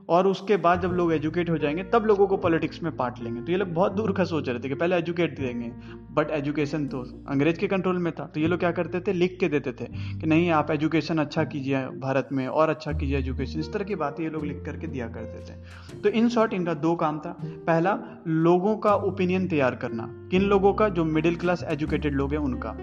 और 0.09 0.27
उसके 0.27 0.57
बाद 0.57 0.81
जब 0.81 0.89
लोग 0.89 1.13
एजुकेट 1.13 1.49
हो 1.49 1.57
जाएँगे, 1.57 1.83
तब 1.83 2.05
लोगों 2.05 2.27
को 2.27 2.37
पॉलिटिक्स 2.37 2.83
में 2.83 2.95
पार्ट 2.95 3.15
लेंगे। 3.23 3.41
तो 3.41 3.51
ये 3.51 3.57
लोग 3.57 3.67
बहुत 3.67 3.91
दूर 3.91 4.11
का 4.11 4.23
सोच 4.23 4.49
रहे 4.49 4.59
थे 4.59 4.69
कि 4.69 4.75
पहले 4.75 4.95
एजुकेट 4.95 5.39
देंगे, 5.39 5.71
बट 6.13 6.31
एजुकेशन 6.31 6.87
तो 6.87 7.23
अंग्रेज़ 7.27 7.59
के 7.59 7.67
कंट्रोल 7.67 7.97
में 7.97 8.13
था। 8.13 8.25
तो 8.25 8.39
ये 8.39 8.47
लोग 8.47 8.59
क्या 8.59 8.71
करते 8.71 8.99
थे? 8.99 9.13
लिख 9.13 9.37
के 9.39 9.47
देते 9.47 9.71
थे 9.71 9.85
कि 10.19 10.27
नहीं, 10.27 10.49
आप 10.49 10.71
एजुकेशन 10.71 11.17
अच्छा 11.17 11.43
कीजिए 11.43 11.77
भारत 11.81 12.29
में, 12.31 12.47
और 12.47 12.69
अच्छा 12.69 12.91
कीजिए 12.91 13.17
एजुकेशन। 13.17 13.59
इस 13.59 13.73
तरह 13.73 13.85
की 13.85 13.95
बातें 13.95 14.23
ये 14.23 14.29
लोग 14.29 14.45
लिख 14.45 14.63
करके 14.65 14.87
दिया 14.87 15.07
करते 15.07 15.53
थे। 15.53 15.57
तो 15.99 16.09
इन 16.09 16.29
शॉर्ट 16.29 16.53
इनका 16.53 16.73
दो 16.73 16.95
काम 16.95 17.19
था। 17.19 17.37
पहला, 17.43 17.99
लोगों 18.27 18.77
का 18.77 18.95
ओपिनियन 18.95 19.47
तैयार 19.47 19.75
करना। 19.75 20.27
किन 20.31 20.41
लोगों 20.41 20.73
का? 20.73 20.89
जो 20.89 21.05
मिडिल 21.05 21.35
क्लास 21.35 21.63
एजुकेटेड 21.63 22.13
लोग 22.13 22.31
हैं, 22.31 22.39
उनका। 22.39 22.77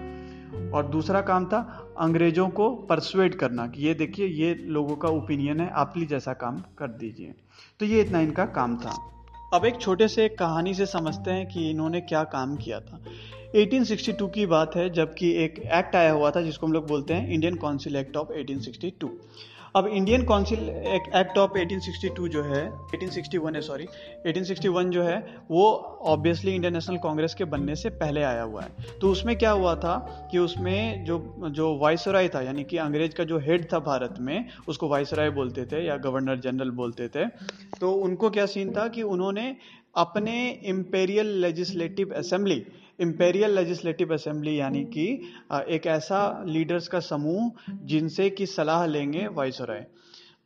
और 0.75 0.85
दूसरा 0.85 1.21
काम 1.21 1.45
था 1.45 1.89
अंग्रेज़ों 1.99 2.49
को 2.49 2.69
परसुएट 2.69 3.35
करना 3.35 3.67
कि 3.67 3.81
ये 3.81 3.93
देखिए, 3.93 4.27
ये 4.27 4.53
लोगों 4.53 4.95
का 4.95 5.09
ओपिनियन 5.09 5.59
है, 5.59 5.69
आप 5.69 5.87
प्लीज़ 5.87 6.15
ऐसा 6.15 6.33
काम 6.33 6.63
कर 6.77 6.87
दीजिए। 6.87 7.33
तो 7.79 7.85
ये 7.85 8.01
इतना 8.01 8.19
इनका 8.19 8.45
काम 8.45 8.77
था। 8.77 9.11
अब 9.53 9.65
एक 9.65 9.81
छोटे 9.81 10.07
से 10.07 10.29
कहानी 10.29 10.73
से 10.73 10.85
समझते 10.85 11.31
हैं 11.31 11.47
कि 11.47 11.69
इन्होंने 11.69 12.01
क्या 12.01 12.23
काम 12.23 12.55
किया 12.55 12.79
था। 12.79 13.03
1862 13.55 14.29
की 14.29 14.45
बात 14.45 14.75
है, 14.75 14.89
जबकि 14.89 15.31
एक 15.31 15.59
एक्ट 15.59 15.95
आया 15.95 16.11
हुआ 16.11 16.31
था, 16.31 16.41
जिसको 16.41 16.67
हम 16.67 16.73
लोग 16.73 16.87
बोलते 16.87 17.13
हैं 17.13 17.29
इंडियन 17.31 17.55
काउंसिल 17.55 17.95
एक्ट 17.95 18.17
ऑफ़ 18.17 18.27
1862 18.31 19.09
अब 19.75 19.87
इंडियन 19.87 20.23
काउंसिल 20.23 20.59
एक्ट 21.15 21.37
ऑफ़ 21.37 21.51
1862 21.51 22.27
जो 22.27 22.41
है 22.43 22.61
1861 22.89 23.55
है 23.55 23.61
सॉरी 23.61 23.87
1861 24.27 24.89
जो 24.89 25.03
है, 25.03 25.17
वो 25.51 25.63
ऑब्वियसली 26.01 26.53
इंडियन 26.55 26.73
नेशनल 26.73 26.97
कांग्रेस 26.97 27.33
के 27.33 27.45
बनने 27.45 27.75
से 27.75 27.89
पहले 27.89 28.21
आया 28.23 28.43
हुआ 28.43 28.61
है। 28.61 28.69
तो 29.01 29.11
उसमें 29.11 29.35
क्या 29.37 29.51
हुआ 29.51 29.75
था 29.75 29.97
कि 30.31 30.37
उसमें 30.37 31.05
जो 31.05 31.17
जो 31.49 31.77
वाइसराय 31.77 32.27
था, 32.27 32.41
यानी 32.41 32.63
कि 32.63 32.77
अंग्रेज़ 32.77 33.15
का 33.15 33.23
जो 33.23 33.39
हेड 33.39 33.67
था 33.73 33.79
भारत 33.79 34.15
में, 34.19 34.45
उसको 34.67 34.87
वाइसराय 34.87 35.29
बोलते 35.29 35.65
थे 35.65 35.85
या 35.85 35.97
गवर्नर 35.97 36.39
जनरल 36.39 36.69
बोलते 36.69 37.07
थे। 37.07 37.25
तो 37.81 37.91
उनको 37.91 38.29
क्या 38.29 38.45
सीन 38.45 38.73
था 38.73 38.87
कि 38.87 39.01
उन्होंने 39.01 39.55
अपने 39.97 40.49
imperial 40.65 41.27
legislative 41.41 42.13
assembly 42.15 42.65
imperial 42.99 43.55
legislative 43.55 44.13
assembly 44.13 44.59
यानी 44.59 44.83
कि 44.85 45.07
एक 45.69 45.87
ऐसा 45.87 46.21
लीडर्स 46.47 46.87
का 46.87 46.99
समूह 47.01 47.75
जिनसे 47.85 48.29
कि 48.29 48.45
सलाह 48.45 48.85
लेंगे 48.85 49.27
वाइसराय 49.27 49.85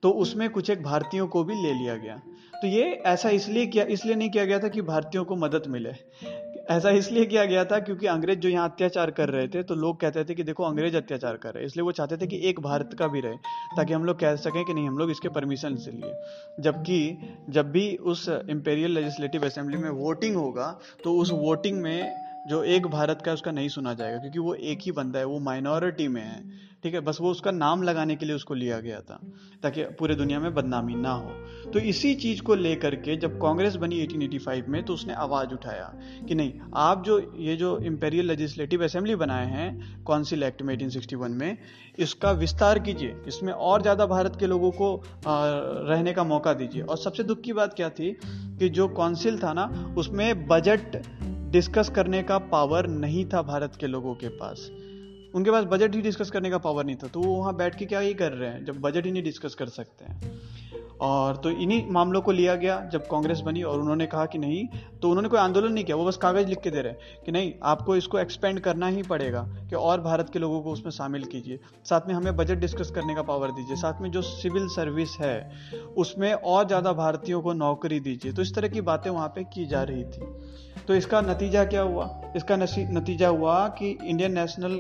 तो 0.04 0.10
उसमें 0.18 0.50
कुछ 0.50 0.70
एक 0.70 0.84
भारतीयों 0.84 1.28
को 1.28 1.44
भी 1.44 1.54
ले 1.54 1.74
लिया 1.74 1.96
गया। 1.96 2.16
तो 2.54 2.68
ये 2.68 2.84
ऐसा 3.06 3.30
इसलिए 3.30 3.66
किया, 3.66 3.84
इसलिए 3.86 4.16
नहीं 4.16 4.30
किया 4.30 4.46
गया 4.46 4.60
था 4.60 4.68
कि 4.68 4.82
भारतीयों 4.82 5.24
को 5.26 5.36
मदद 5.36 5.64
मिले। 5.68 5.90
ऐसा 6.70 6.90
इसलिए 6.90 7.26
किया 7.26 7.44
गया 7.46 7.64
था 7.66 7.80
क्योंकि 7.80 8.08
अंग्रेज़ 8.08 8.40
जो 8.40 8.50
यहाँ 8.50 8.70
अत्याचार 8.70 9.12
कर 9.12 9.30
रहे 9.30 9.48
थे 9.48 9.64
तो 9.64 9.76
लोग 9.76 10.00
कहते 10.00 10.24
थे 10.24 10.36
कि 10.36 10.44
देखो, 10.44 10.64
अंग्रेज़ 10.64 10.98
अत्याचार 10.98 11.38
कर 11.38 11.54
रहे 11.54 11.64
हैं। 11.64 11.68
इसलिए 11.68 11.84
वो 11.84 11.92
चाहते 11.92 12.18
थे 12.18 12.28
कि 12.28 12.40
एक 12.50 12.60
भारत 12.60 12.96
का 13.00 13.08
भी 13.08 13.22
रहे, 13.22 13.36
ताकि 13.78 13.94
हम 13.94 14.06
लोग 14.06 14.20
कह 14.20 14.36
सकें 14.38 14.64
कि 14.66 14.74
नहीं, 14.74 14.88
हम 14.88 14.98
लोग 14.98 15.12
इसके 15.12 15.30
परमिशन 15.30 15.76
से 15.76 15.92
लिए। 15.92 16.14
जबकि, 16.60 17.18
जब 17.50 17.72
भी 17.72 17.96
उस 18.06 18.28
इंपेरियल 18.30 18.92
लेजिस्लेटिव 18.92 19.46
असेंबली 19.46 19.78
में 19.78 19.90
वोटिंग 19.90 20.36
होगा 20.36 20.72
तो 21.04 21.18
उस 21.18 21.32
वोटिंग 21.34 21.82
में 21.82 22.29
जो 22.50 22.64
एक 22.66 22.88
भारत 22.88 23.22
का 23.22 23.32
है, 23.32 23.34
उसका 23.34 23.52
नहीं 23.52 23.70
सुना 23.70 23.94
जाएगा, 23.94 24.18
क्योंकि 24.18 24.40
वो 24.40 24.54
एक 24.54 24.80
ही 24.82 24.92
बंदा 24.92 25.20
है, 25.20 25.26
वो 25.26 25.40
माइनॉरिटी 25.40 26.08
में 26.08 26.22
है, 26.22 26.42
ठीक 26.84 26.94
है? 26.94 27.00
बस 27.00 27.18
वो 27.22 27.32
उसका 27.32 27.52
नाम 27.52 27.84
लगाने 27.84 28.16
के 28.16 28.26
लिए 28.26 28.36
उसको 28.36 28.54
लिया 28.54 28.80
गया 28.80 29.00
था, 29.00 29.20
ताकि 29.64 29.84
पूरे 30.00 30.16
दुनिया 30.16 30.40
में 30.40 30.54
बदनामी 30.54 30.96
ना 30.96 31.12
हो। 31.12 31.30
तो 31.72 31.80
इसी 31.80 32.14
चीज़ 32.16 32.42
को 32.42 32.56
लेकर 32.56 32.96
के 32.96 33.16
जब 33.16 33.38
कांग्रेस 33.42 33.76
बनी 33.76 34.00
1885 34.00 34.68
में 34.68 34.82
तो 34.84 34.94
उसने 34.94 35.14
आवाज़ 35.16 35.54
उठाया 35.54 35.92
कि 36.28 36.36
नहीं, 36.36 36.54
आप 36.76 37.04
जो, 37.04 37.20
ये 37.40 37.56
जो 37.56 37.78
इंपेरियल 37.84 38.28
लेजिस्लेटिव 38.28 38.84
असेंबली 38.84 39.16
बनाए 39.16 39.46
हैं 39.48 40.04
काउंसिल 40.08 40.44
एक्ट 40.44 40.62
में 40.62 40.74
1861 40.76 41.32
में, 41.32 41.58
इसका 42.00 42.32
विस्तार 42.32 42.80
कीजिए, 42.80 43.16
इसमें 43.28 43.54
और 43.54 43.82
ज़्यादा 43.82 44.06
भारत 44.08 44.38
के 44.40 44.48
लोगों 44.48 44.72
को 44.72 44.96
रहने 45.28 46.14
का 46.14 46.24
मौका 46.26 46.54
दीजिए। 46.54 46.82
और 46.82 46.98
सबसे 46.98 47.24
दुख 47.24 47.42
की 47.42 47.54
बात 47.54 47.74
क्या 47.74 47.90
थी 47.90 48.12
कि 48.24 48.70
जो 48.70 48.88
काउंसिल 48.88 49.40
था 49.40 49.54
ना, 49.54 49.94
उसमें 49.98 50.48
बजट 50.48 51.02
डिस्कस 51.52 51.90
करने 51.90 52.24
का 52.24 52.38
पावर 52.38 52.88
नहीं 52.88 53.26
था 53.26 53.42
भारत 53.42 53.76
के 53.76 53.88
लोगों 53.88 54.14
के 54.16 54.28
पास। 54.28 54.70
उनके 55.36 55.52
पास 55.52 55.64
बजट 55.64 55.96
ही 55.96 56.02
डिस्कस 56.02 56.30
करने 56.32 56.50
का 56.50 56.58
पावर 56.58 56.86
नहीं 56.86 56.96
था। 56.96 57.08
तो 57.08 57.20
वो 57.20 57.36
वहाँ 57.36 57.56
बैठ 57.56 57.76
के 57.76 57.86
क्या 57.86 58.00
ही 58.00 58.14
कर 58.14 58.32
रहे 58.32 58.50
हैं? 58.50 58.66
जब 58.66 58.82
बजट 58.82 59.06
ही 59.06 59.12
नहीं 59.12 59.24
डिस्कस 59.24 59.56
कर 59.56 59.68
सकते 59.68 60.06
हैं। 60.06 60.38
और 61.02 61.38
तो 61.38 61.50
इन्हीं 61.50 61.86
मामलों 61.92 62.22
को 62.22 62.32
लिया 62.32 62.56
गया 62.56 62.80
जब 62.94 63.06
कांग्रेस 63.08 63.40
बनी 63.40 63.62
और 63.64 63.80
उन्होंने 63.80 64.06
कहा 64.06 64.26
कि 64.26 64.38
नहीं 64.38 64.66
तो 65.02 65.10
उन्होंने 65.10 65.30
कोई 65.30 65.40
आंदोलन 65.40 65.74
नहीं 65.74 65.84
किया। 65.84 65.98
वो 65.98 66.06
बस 66.06 66.18
कागज़ 66.18 66.48
लिख 66.48 66.60
के 66.60 66.70
दे 66.70 66.82
रहे 66.82 66.92
हैं 66.92 67.24
कि 67.26 67.32
नहीं, 67.32 67.54
आपको 67.64 67.96
इसको 67.96 68.20
एक्सपेंड 68.20 68.60
करना 68.60 68.88
ही 68.88 69.04
पड़ेगा 69.04 69.42
कि 69.70 69.76
और 69.76 70.02
भारत 70.02 70.30
के 70.30 70.40
लोगों 70.40 70.62
को 70.62 70.72
उसमें 70.72 70.92
शामिल 70.92 71.24
कीजिए। 71.24 71.60
साथ 71.86 72.08
में 72.08 72.14
हमें 72.16 72.36
बजट 72.36 72.58
डिस्कस 72.58 72.92
करने 72.92 73.16
का 73.16 73.22
पावर 73.22 73.52
दीजिए। 73.52 73.76
साथ 73.76 74.02
में 74.02 74.12
जो 74.12 74.22
सिविल 74.22 74.68
सर्विस 74.68 75.18
है, 75.22 75.52
उसमें 75.98 76.34
और 76.34 76.68
ज़्यादा 76.68 76.94
भारतीयों 76.94 77.42
को 77.42 77.54
नौकरी 77.54 78.00
दीजिए। 78.00 78.32
तो 78.32 78.42
इस 78.42 78.56
तरह 78.56 78.68
की 78.68 78.82
बातें 78.82 79.10
वहाँ 79.12 79.28
पर 79.28 79.44
की 79.44 79.66
जा 79.66 79.84
रही 79.84 80.04
थी। 80.04 80.22
तो 80.90 80.96
इसका 80.96 81.20
नतीजा 81.22 81.64
क्या 81.66 81.82
हुआ? 81.82 82.06
इसका 82.36 82.56
नतीजा 82.58 83.28
हुआ 83.28 83.68
कि 83.78 83.90
Indian 84.04 84.34
national 84.34 84.72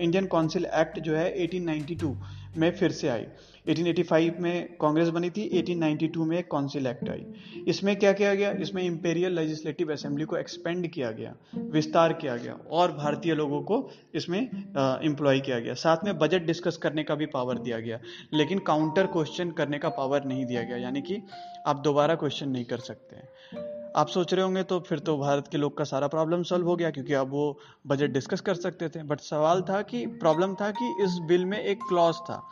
Indian 0.00 0.26
council 0.26 0.64
act 0.64 0.98
जो 0.98 1.14
है 1.16 1.32
1892 1.36 2.12
में 2.56 2.70
फिर 2.70 2.90
से 2.90 3.08
आई। 3.08 3.24
1885 3.68 4.38
में 4.40 4.76
कांग्रेस 4.80 5.08
बनी 5.08 5.30
थी 5.30 5.48
1892 5.52 6.26
में 6.26 6.42
काउंसिल 6.42 6.86
एक्ट 6.86 7.08
आई। 7.10 7.24
इसमें 7.68 7.94
क्या 7.96 8.12
किया 8.12 8.34
गया? 8.34 8.50
इसमें 8.52 8.82
इंपेरियल 8.82 9.34
लेजिस्लेटिव 9.34 9.92
असेंबली 9.92 10.24
को 10.24 10.36
एक्सपेंड 10.36 10.86
किया 10.88 11.10
गया, 11.10 11.34
विस्तार 11.72 12.12
किया 12.12 12.36
गया 12.36 12.56
और 12.70 12.92
भारतीय 12.92 13.34
लोगों 13.34 13.60
को 13.62 13.90
इसमें 14.14 14.40
एम्प्लॉय 14.40 15.40
किया 15.40 15.58
गया। 15.58 15.74
साथ 15.76 16.04
में 16.04 16.18
बजट 16.18 16.46
डिस्कस 16.46 16.76
करने 16.76 17.04
का 17.04 17.14
भी 17.14 17.26
पावर 17.26 17.58
दिया 17.58 17.80
गया, 17.80 17.98
लेकिन 18.34 18.58
काउंटर 18.66 19.06
क्वेश्चन 19.08 19.50
करने 19.50 19.78
का 19.78 19.88
पावर 19.98 20.24
नहीं 20.24 20.46
दिया 20.46 20.62
गया। 20.62 20.76
यानी 20.76 21.02
कि 21.02 21.22
आप 21.66 21.82
दोबारा 21.84 22.14
क्वेश्चन 22.14 22.48
नहीं 22.48 22.64
कर 22.64 22.78
सकते। 22.82 23.77
आप 23.96 24.08
सोच 24.08 24.32
रहे 24.34 24.44
होंगे 24.44 24.62
तो 24.62 24.78
फिर 24.80 24.98
तो 24.98 25.16
भारत 25.18 25.48
के 25.48 25.58
लोग 25.58 25.76
का 25.78 25.84
सारा 25.84 26.08
प्रॉब्लम 26.08 26.42
सॉल्व 26.42 26.66
हो 26.66 26.76
गया, 26.76 26.90
क्योंकि 26.90 27.12
अब 27.14 27.30
वो 27.30 27.58
बजट 27.86 28.10
डिस्कस 28.10 28.40
कर 28.40 28.54
सकते 28.56 28.88
थे। 28.88 29.02
बट 29.02 29.20
सवाल 29.20 29.62
था 29.62 29.80
कि 29.82 30.04
प्रॉब्लम 30.06 30.54
था 30.54 30.70
कि 30.70 30.94
इस 31.04 31.18
बिल 31.28 31.44
में 31.44 31.58
एक 31.58 31.82
क्लॉज 31.88 32.16
था 32.20 32.42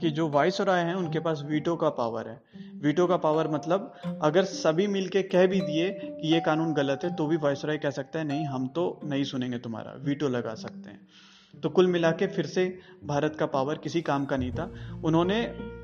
कि 0.00 0.10
जो 0.10 0.28
वाइस 0.28 0.60
राय 0.60 0.82
हैं, 0.84 0.94
उनके 0.94 1.20
पास 1.20 1.42
वीटो 1.46 1.76
का 1.76 1.88
पावर 1.90 2.28
है। 2.28 2.40
वीटो 2.82 3.06
का 3.06 3.16
पावर 3.16 3.48
मतलब 3.48 3.92
अगर 4.22 4.44
सभी 4.44 4.86
मिलके 4.86 5.22
कह 5.24 5.46
भी 5.46 5.60
दिए 5.60 5.88
कि 5.90 6.32
ये 6.32 6.40
कानून 6.40 6.72
गलत 6.74 7.04
है 7.04 7.14
तो 7.16 7.26
भी 7.26 7.36
वाइस 7.36 7.64
राय 7.64 7.78
कह 7.78 7.90
सकता 7.90 8.18
है, 8.18 8.24
नहीं, 8.24 8.46
हम 8.46 8.66
तो 8.68 9.00
नहीं 9.04 9.24
सुनेंगे 9.24 9.58
तुम्हारा। 9.58 9.94
वीटो 9.98 10.28
लगा 10.28 10.54
सकते 10.54 10.90
हैं। 10.90 11.00
तो 11.62 11.68
कुल 11.68 11.86
मिला 11.86 12.10
के 12.12 12.26
फिर 12.26 12.46
से 12.46 12.66
भारत 13.04 13.36
का 13.40 13.46
पावर 13.46 13.78
किसी 13.78 14.00
काम 14.02 14.24
का 14.24 14.36
नहीं 14.36 14.50
था। 14.50 14.70
उन्होंने 15.04 15.42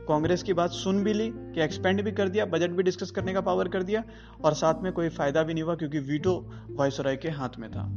कांग्रेस 0.08 0.42
की 0.42 0.52
बात 0.52 0.70
सुन 0.70 1.02
भी 1.04 1.12
ली 1.12 1.28
कि 1.28 1.60
एक्सपेंड 1.62 2.02
भी 2.02 2.12
कर 2.12 2.28
दिया 2.28 2.44
बजट 2.46 2.70
भी 2.70 2.82
डिस्कस 2.82 3.10
करने 3.10 3.32
का 3.32 3.40
पावर 3.40 3.68
कर 3.68 3.82
दिया 3.82 4.02
और 4.44 4.54
साथ 4.54 4.82
में 4.82 4.92
कोई 4.92 5.08
फ़ायदा 5.10 5.42
भी 5.42 5.54
नहीं 5.54 5.64
हुआ 5.64 5.74
क्योंकि 5.74 5.98
वीटो 6.08 6.34
वायसराय 6.70 7.16
के 7.16 7.28
हाथ 7.30 7.58
में 7.58 7.70
था। 7.70 7.92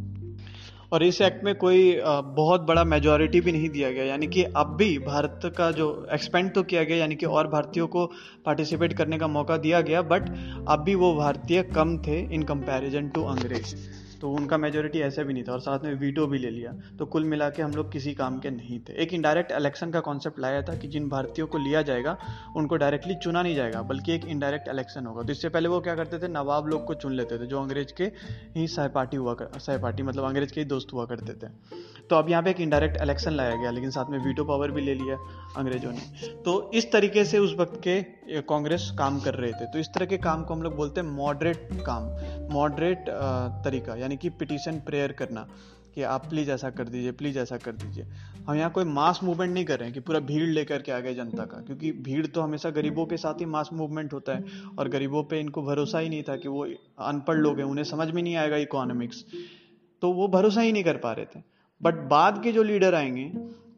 और 0.93 1.03
इस 1.03 1.19
एक्ट 1.21 1.43
में 1.43 1.53
कोई 1.55 1.99
बहुत 2.05 2.61
बड़ा 2.61 2.83
मेजोरिटी 2.83 3.41
भी 3.41 3.51
नहीं 3.51 3.69
दिया 3.69 3.91
गया। 3.91 4.03
यानी 4.03 4.27
कि 4.27 4.43
अब 4.43 4.75
भी 4.77 4.97
भारत 4.99 5.51
का 5.57 5.69
जो 5.71 5.87
एक्सपेंड 6.13 6.53
तो 6.53 6.63
किया 6.63 6.83
गया, 6.83 6.97
यानी 6.97 7.15
कि 7.15 7.25
और 7.25 7.47
भारतीयों 7.47 7.87
को 7.87 8.05
पार्टिसिपेट 8.45 8.93
करने 8.93 9.17
का 9.17 9.27
मौका 9.27 9.57
दिया 9.57 9.81
गया 9.81 10.01
बट 10.01 10.29
अब 10.67 10.83
भी 10.85 10.95
वो 10.95 11.13
भारतीय 11.15 11.63
कम 11.75 11.97
थे 11.97 12.19
इन 12.35 12.43
कंपैरिजन 12.43 13.09
टू 13.09 13.23
अंग्रेज़। 13.25 13.75
तो 14.21 14.31
उनका 14.31 14.57
मेजोरिटी 14.57 14.99
ऐसे 15.01 15.23
भी 15.23 15.33
नहीं 15.33 15.43
था 15.43 15.51
और 15.53 15.59
साथ 15.59 15.79
में 15.79 15.93
वीटो 15.95 16.25
भी 16.27 16.37
ले 16.37 16.49
लिया। 16.49 16.71
तो 16.99 17.05
कुल 17.05 17.23
मिला 17.25 17.49
के 17.49 17.61
हम 17.61 17.71
लोग 17.71 17.91
किसी 17.91 18.13
काम 18.13 18.39
के 18.39 18.49
नहीं 18.51 18.79
थे। 18.79 18.93
एक 18.93 19.13
इनडायरेक्ट 19.13 19.51
इलेक्शन 19.51 19.91
का 19.91 19.99
कॉन्सेप्ट 19.99 20.39
लाया 20.39 20.61
था 20.61 20.75
कि 20.75 20.87
जिन 20.87 21.09
भारतीयों 21.09 21.47
को 21.47 21.57
लिया 21.57 21.81
जाएगा, 21.81 22.17
उनको 22.55 22.75
डायरेक्टली 22.77 23.15
चुना 23.15 23.41
नहीं 23.41 23.55
जाएगा, 23.55 23.81
बल्कि 23.83 24.13
एक 24.13 24.25
इनडायरेक्ट 24.27 24.67
इलेक्शन 24.69 25.05
होगा। 25.05 25.23
तो 25.23 25.31
इससे 25.31 25.49
पहले 25.49 25.69
वो 25.69 25.79
क्या 25.79 25.95
करते 25.95 26.19
थे? 26.19 26.27
नवाब 26.29 26.67
लोग 26.67 26.85
को 26.85 26.93
चुन 26.95 27.13
लेते 27.13 27.37
थे, 27.37 27.45
जो 27.45 27.61
अंग्रेज़ 27.61 27.93
के 27.97 28.11
ही 28.55 28.67
सहपाठी 28.67 29.17
हुआ 29.17 29.33
कर 29.33 29.59
सहपाठी 29.59 30.03
मतलब 30.03 30.23
अंग्रेज़ 30.23 30.53
के 30.53 30.61
ही 30.61 30.65
दोस्त 30.67 30.93
हुआ 30.93 31.05
करते 31.05 31.33
थे। 31.35 31.51
तो 32.09 32.15
अब 32.15 32.29
यहाँ 32.29 32.43
पे 32.43 32.49
एक 32.49 32.59
इनडायरेक्ट 32.61 33.01
इलेक्शन 33.01 33.31
लाया 33.31 33.55
गया, 33.55 33.71
लेकिन 33.71 33.89
साथ 33.91 34.11
में 34.11 34.17
वीटो 34.19 34.43
पावर 34.45 34.71
भी 34.71 34.81
ले 34.81 34.93
लिया 34.95 35.17
अंग्रेज़ों 35.57 35.91
ने। 35.91 36.27
तो 36.43 36.71
इस 36.73 36.91
तरीके 36.91 37.25
से 37.25 37.39
उस 37.39 37.55
वक्त 37.59 37.79
के 37.83 38.01
कांग्रेस 38.43 38.91
काम 38.99 39.19
कर 39.19 39.33
रहे 39.33 39.51
थे। 39.51 39.65
तो 39.65 39.79
इस 39.79 39.87
तरह 39.95 40.05
के 40.05 40.17
काम 40.19 40.43
को 40.43 40.53
हम 40.53 40.61
लोग 40.61 40.75
बोलते 40.75 41.01
हैं 41.01 41.07
मॉडरेट 41.07 41.69
काम 41.85 42.03
मॉडरेट 42.53 43.09
तरीका 43.65 43.95
यानी 44.07 44.17
कि 44.17 44.29
पिटीशन 44.31 44.79
प्रेयर 44.79 45.11
करना 45.11 45.47
कि 45.95 46.03
आप 46.05 46.25
प्लीज़ 46.25 46.49
ऐसा 46.51 46.69
कर 46.69 46.89
दीजिए 46.89 47.11
प्लीज़ 47.11 47.37
ऐसा 47.39 47.57
कर 47.57 47.71
दीजिए। 47.73 48.05
हम 48.47 48.55
यहाँ 48.55 48.69
कोई 48.71 48.85
मास 48.85 49.19
मूवमेंट 49.23 49.53
नहीं 49.53 49.65
कर 49.65 49.79
रहे 49.79 49.87
हैं 49.87 49.93
कि 49.93 49.99
पूरा 49.99 50.19
भीड़ 50.19 50.49
लेकर 50.49 50.81
के 50.81 50.91
आ 50.91 50.99
गए 50.99 51.13
जनता 51.13 51.45
का, 51.45 51.61
क्योंकि 51.61 51.91
भीड़ 52.01 52.25
तो 52.27 52.41
हमेशा 52.41 52.69
गरीबों 52.69 53.05
के 53.05 53.17
साथ 53.17 53.41
ही 53.41 53.45
मास 53.47 53.69
मूवमेंट 53.73 54.13
होता 54.13 54.35
है 54.35 54.43
और 54.79 54.89
गरीबों 54.89 55.23
पे 55.23 55.39
इनको 55.39 55.61
भरोसा 55.63 55.99
ही 55.99 56.09
नहीं 56.09 56.23
था 56.23 56.35
कि 56.35 56.47
वो 56.47 56.65
अनपढ़ 57.01 57.37
लोग 57.37 57.57
हैं, 57.57 57.65
उन्हें 57.65 57.85
समझ 57.85 58.09
में 58.11 58.21
नहीं 58.23 58.35
आएगा 58.35 58.57
इकोनॉमिक्स 58.57 59.23
तो 60.01 60.11
वो 60.13 60.27
भरोसा 60.29 60.61
ही 60.61 60.71
नहीं 60.71 60.83
कर 60.83 60.97
पा 60.97 61.11
रहे 61.11 61.25
थे। 61.25 61.43
बट 61.81 61.95
बाद 62.09 62.41
के 62.43 62.51
जो 62.51 62.63
लीडर 62.63 62.95
आएँगे 62.95 63.25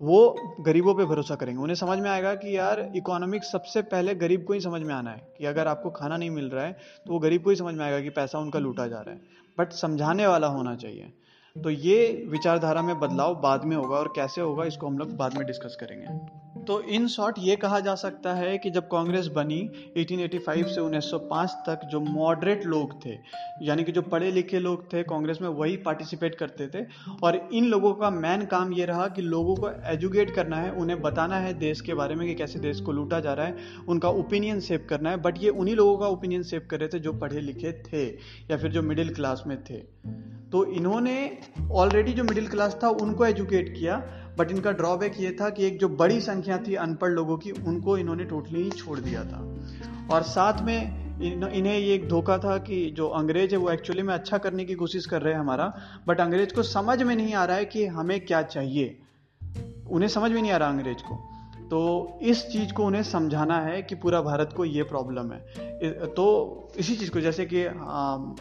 वो 0.02 0.20
गरीबों 0.60 0.94
पे 0.96 1.06
भरोसा 1.06 1.36
करेंगे। 1.36 1.62
उन्हें 1.62 1.76
समझ 1.76 1.98
में 2.00 2.10
आएगा 2.10 2.34
कि 2.36 2.56
यार 2.58 2.80
इकोनॉमिक 2.96 3.44
सबसे 3.44 3.82
पहले 3.82 4.16
गरीब 4.16 4.44
को 4.44 4.54
ही 4.54 4.60
समझ 4.62 4.82
में 4.82 4.94
आना 4.96 5.12
है 5.12 5.28
कि 5.38 5.46
अगर 5.46 5.68
आपको 5.68 5.90
खाना 5.90 6.18
नहीं 6.18 6.30
मिल 6.30 6.50
रहा 6.50 6.66
है 6.66 6.78
तो 7.08 7.14
वो 7.14 7.20
गरीब 7.20 7.44
को 7.44 7.50
ही 7.50 7.56
समझ 7.56 7.74
में 7.76 7.86
आएगा 7.86 8.00
कि 8.02 8.10
पैसा 8.10 8.40
उनका 8.40 8.60
लूटा 8.60 8.88
जा 8.88 9.00
रहा 9.00 9.16
है। 9.16 9.22
बट 9.58 9.72
समझाने 9.72 10.28
वाला 10.28 10.48
होना 10.48 10.76
चाहिए। 10.76 11.14
तो 11.56 11.70
ये 11.70 12.26
विचारधारा 12.30 12.82
में 12.82 13.00
बदलाव 13.00 13.36
बाद 13.36 13.66
में 13.66 13.76
होगा 13.76 13.96
और 13.96 14.14
कैसे 14.16 14.42
होगा, 14.42 14.64
इसको 14.64 14.88
हम 14.88 14.98
लोग 14.98 15.16
बाद 15.18 15.38
में 15.38 15.48
डिस्कस 15.48 15.78
करेंगे। 15.80 16.18
तो 16.64 16.82
इन 16.82 17.08
शॉर्ट 17.08 17.36
ये 17.40 17.56
कहा 17.56 17.80
जा 17.80 17.96
सकता 17.96 18.34
है 18.34 18.58
कि 18.58 18.70
जब 18.70 18.88
कांग्रेस 18.88 19.28
बनी 19.28 19.70
1885 19.98 20.68
से 20.68 20.82
1905 20.82 21.54
तक 21.68 21.80
जो 21.86 22.00
मॉडरेट 22.00 22.66
लोग 22.66 23.06
थे, 23.06 23.18
यानी 23.62 23.84
कि 23.84 23.92
जो 23.92 24.02
पढ़े 24.02 24.32
लिखे 24.32 24.60
लोग 24.60 24.94
थे, 24.94 25.04
कांग्रेस 25.04 25.42
में 25.42 25.50
वही 25.50 25.78
पार्टिसिपेट 25.78 26.36
करते 26.36 26.68
थे, 26.68 26.86
और 27.24 27.50
इन 27.54 27.66
लोगों 27.66 27.94
का 27.94 28.10
मेन 28.10 28.46
काम 28.46 28.74
ये 28.74 28.86
रहा 28.86 29.08
कि 29.08 29.22
लोगों 29.22 29.56
को 29.56 29.70
एजुकेट 29.70 30.36
करना 30.36 30.58
है, 30.58 30.72
उन्हें 30.72 31.02
बताना 31.02 31.36
है 31.36 31.54
देश 31.54 31.82
के 31.82 31.94
बारे 31.94 32.16
में 32.16 32.28
कि 32.28 32.36
कैसे 32.36 32.60
देश 32.60 32.82
को 32.82 32.92
लूटा 32.92 33.20
जा 33.20 33.34
रहा 33.34 33.46
है, 33.46 33.58
उनका 33.88 34.10
ओपिनियन 34.10 34.60
सेव 34.60 34.88
करना 34.90 35.10
है 35.10 35.18
बट 35.18 35.44
ये 35.44 35.50
उन्हीं 35.50 35.76
लोगों 35.76 35.98
का 35.98 36.08
ओपिनियन 36.08 36.44
सेव 36.44 36.68
कर 36.72 36.80
रहे 36.80 36.90
थे 36.90 37.00
जो 37.00 37.14
पढ़े 37.14 37.42
लिखे 37.42 37.72
थे, 37.72 38.08
या 38.52 38.58
फिर 38.58 38.72
जो 38.72 38.82
मिडिल 38.82 39.14
क्लास 39.14 39.44
में 39.48 39.64
थे। 39.64 39.78
तो 40.52 40.66
इन्होंने 40.66 41.39
ऑलरेडी 41.72 42.12
जो 42.12 42.24
मिडिल 42.24 42.48
क्लास 42.48 42.80
था, 42.84 42.90
उनको 42.90 43.26
एजुकेट 43.26 43.74
किया 43.80 43.96
बट 44.38 44.52
इनका 44.52 44.72
ड्रॉबैक 44.72 45.14
ये 45.20 45.38
था 45.42 45.50
कि 45.50 45.68
एक 45.68 45.80
जो 45.80 45.90
बड़ी 45.90 46.22
संख्या 46.22 46.58
थी 46.58 46.76
अनपढ़ 46.76 47.10
लोगों 47.10 47.38
की, 47.38 47.52
उनको 47.52 47.98
इन्होंने 47.98 48.24
टोटली 48.24 48.64
ही 48.64 48.70
छोड़ 48.70 49.00
दिया 49.00 49.24
था। 49.24 49.56
और 50.12 50.22
साथ 50.24 50.62
में 50.62 51.10
इन्हें 51.22 51.78
ये 51.78 51.94
एक 51.94 52.08
धोखा 52.08 52.38
था 52.38 52.58
कि 52.58 52.92
जो 52.92 53.08
अंग्रेज़ 53.08 53.52
है, 53.52 53.58
वो 53.58 53.72
एक्चुअली 53.72 54.02
में 54.02 54.14
अच्छा 54.14 54.38
करने 54.38 54.66
की 54.66 54.74
कोशिश 54.74 55.06
कर 55.06 55.22
रहे 55.22 55.34
हैं 55.34 55.40
हमारा 55.40 55.74
बट 56.08 56.20
अंग्रेज़ 56.20 56.54
को 56.54 56.64
समझ 56.64 57.04
में 57.04 57.16
नहीं 57.16 57.34
आ 57.34 57.46
रहा 57.46 57.58
है 57.58 57.66
कि 57.66 57.86
हमें 57.86 58.26
क्या 58.26 58.42
चाहिए। 58.42 59.00
उन्हें 59.90 60.10
समझ 60.10 60.32
में 60.32 60.42
नहीं 60.42 60.52
आ 60.52 60.58
रहा 60.58 60.70
अंग्रेज़ 60.70 60.98
को। 60.98 61.39
तो 61.72 62.20
इस 62.22 62.42
चीज़ 62.48 62.74
को 62.74 62.86
उन्हें 62.86 63.02
समझाना 63.04 63.60
है 63.62 63.82
कि 63.82 63.96
पूरा 63.96 64.22
भारत 64.22 64.54
को 64.58 64.66
ये 64.66 64.84
प्रॉब्लम 64.84 65.32
है। 65.32 65.40
तो 66.08 66.26
इसी 66.78 66.96
चीज़ 66.96 67.12
को, 67.12 67.22
जैसे 67.22 67.46
कि 67.46 67.58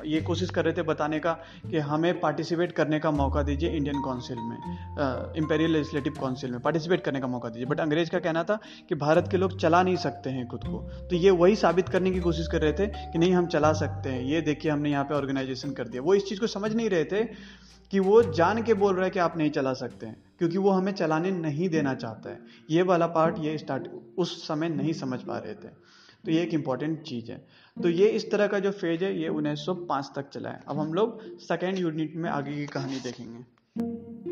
ये 0.08 0.20
कोशिश 0.20 0.50
कर 0.50 0.64
रहे 0.64 0.74
थे 0.74 0.82
बताने 0.82 1.18
का 1.18 1.32
कि 1.70 1.78
हमें 1.78 2.20
पार्टिसिपेट 2.20 2.72
करने 2.72 2.98
का 2.98 3.10
मौका 3.10 3.42
दीजिए 3.42 3.70
इंडियन 3.70 4.00
काउंसिल 4.02 4.38
में 4.38 4.56
इंपेरियल 5.36 5.70
लेजिस्लेटिव 5.70 6.14
काउंसिल 6.20 6.50
में 6.50 6.60
पार्टिसिपेट 6.60 7.04
करने 7.04 7.20
का 7.20 7.26
मौका 7.26 7.48
दीजिए। 7.48 7.66
बट 7.66 7.80
अंग्रेज़ 7.80 8.10
का 8.10 8.18
कहना 8.18 8.44
था 8.44 8.58
कि 8.88 8.94
भारत 8.96 9.28
के 9.30 9.36
लोग 9.36 9.58
चला 9.60 9.82
नहीं 9.82 9.96
सकते 9.98 10.30
हैं 10.30 10.46
खुद 10.48 10.64
को। 10.64 10.78
तो 11.10 11.16
ये 11.16 11.30
वही 11.32 11.56
साबित 11.56 11.88
करने 11.88 12.10
की 12.10 12.20
कोशिश 12.20 12.46
कर 12.46 12.62
रहे 12.62 12.72
थे 12.72 12.86
कि 12.86 13.18
नहीं, 13.18 13.32
हम 13.32 13.46
चला 13.48 13.72
सकते 13.74 14.10
हैं। 14.10 14.22
ये 14.22 14.40
देखिए, 14.40 14.70
हमने 14.72 14.90
यहाँ 14.90 15.04
पर 15.04 15.14
ऑर्गेनाइजेशन 15.14 15.70
कर 15.70 15.88
दिया। 15.88 16.02
वो 16.02 16.14
इस 16.14 16.28
चीज़ 16.28 16.40
को 16.40 16.46
समझ 16.48 16.74
नहीं 16.74 16.88
रहे 16.90 17.04
थे 17.04 17.22
कि 17.90 17.98
वो 17.98 18.22
जान 18.22 18.62
के 18.62 18.74
बोल 18.74 18.94
रहा 18.94 19.04
है 19.04 19.10
कि 19.10 19.18
आप 19.18 19.36
नहीं 19.36 19.50
चला 19.50 19.72
सकते 19.72 20.06
हैं, 20.06 20.22
क्योंकि 20.38 20.58
वो 20.58 20.70
हमें 20.70 20.92
चलाने 20.92 21.30
नहीं 21.30 21.68
देना 21.68 21.94
चाहता 21.94 22.30
है। 22.30 22.40
ये 22.70 22.82
वाला 22.82 23.06
पार्ट 23.06 23.36
ये 23.38 23.58
स्टार्ट 23.58 23.88
उस 24.18 24.48
समय 24.48 24.68
नहीं 24.68 24.92
समझ 24.92 25.22
पा 25.22 25.38
रहे 25.38 25.54
थे। 25.54 25.68
तो 26.24 26.30
ये 26.30 26.42
एक 26.42 26.54
इंपॉर्टेंट 26.54 27.02
चीज़ 27.02 27.32
है। 27.32 27.46
तो 27.82 27.88
ये 27.88 28.08
इस 28.08 28.30
तरह 28.30 28.46
का 28.46 28.58
जो 28.58 28.70
फ़ेज़ 28.70 29.04
है, 29.04 29.20
ये 29.20 29.28
1905 29.28 30.12
तक 30.16 30.28
चला 30.28 30.50
है। 30.50 30.62
अब 30.68 30.78
हम 30.78 30.94
लोग 30.94 31.38
सेकेंड 31.38 31.78
यूनिट 31.78 32.16
में 32.16 32.30
आगे 32.30 32.52
की 32.52 32.66
कहानी 32.66 33.00
देखेंगे। 33.00 34.27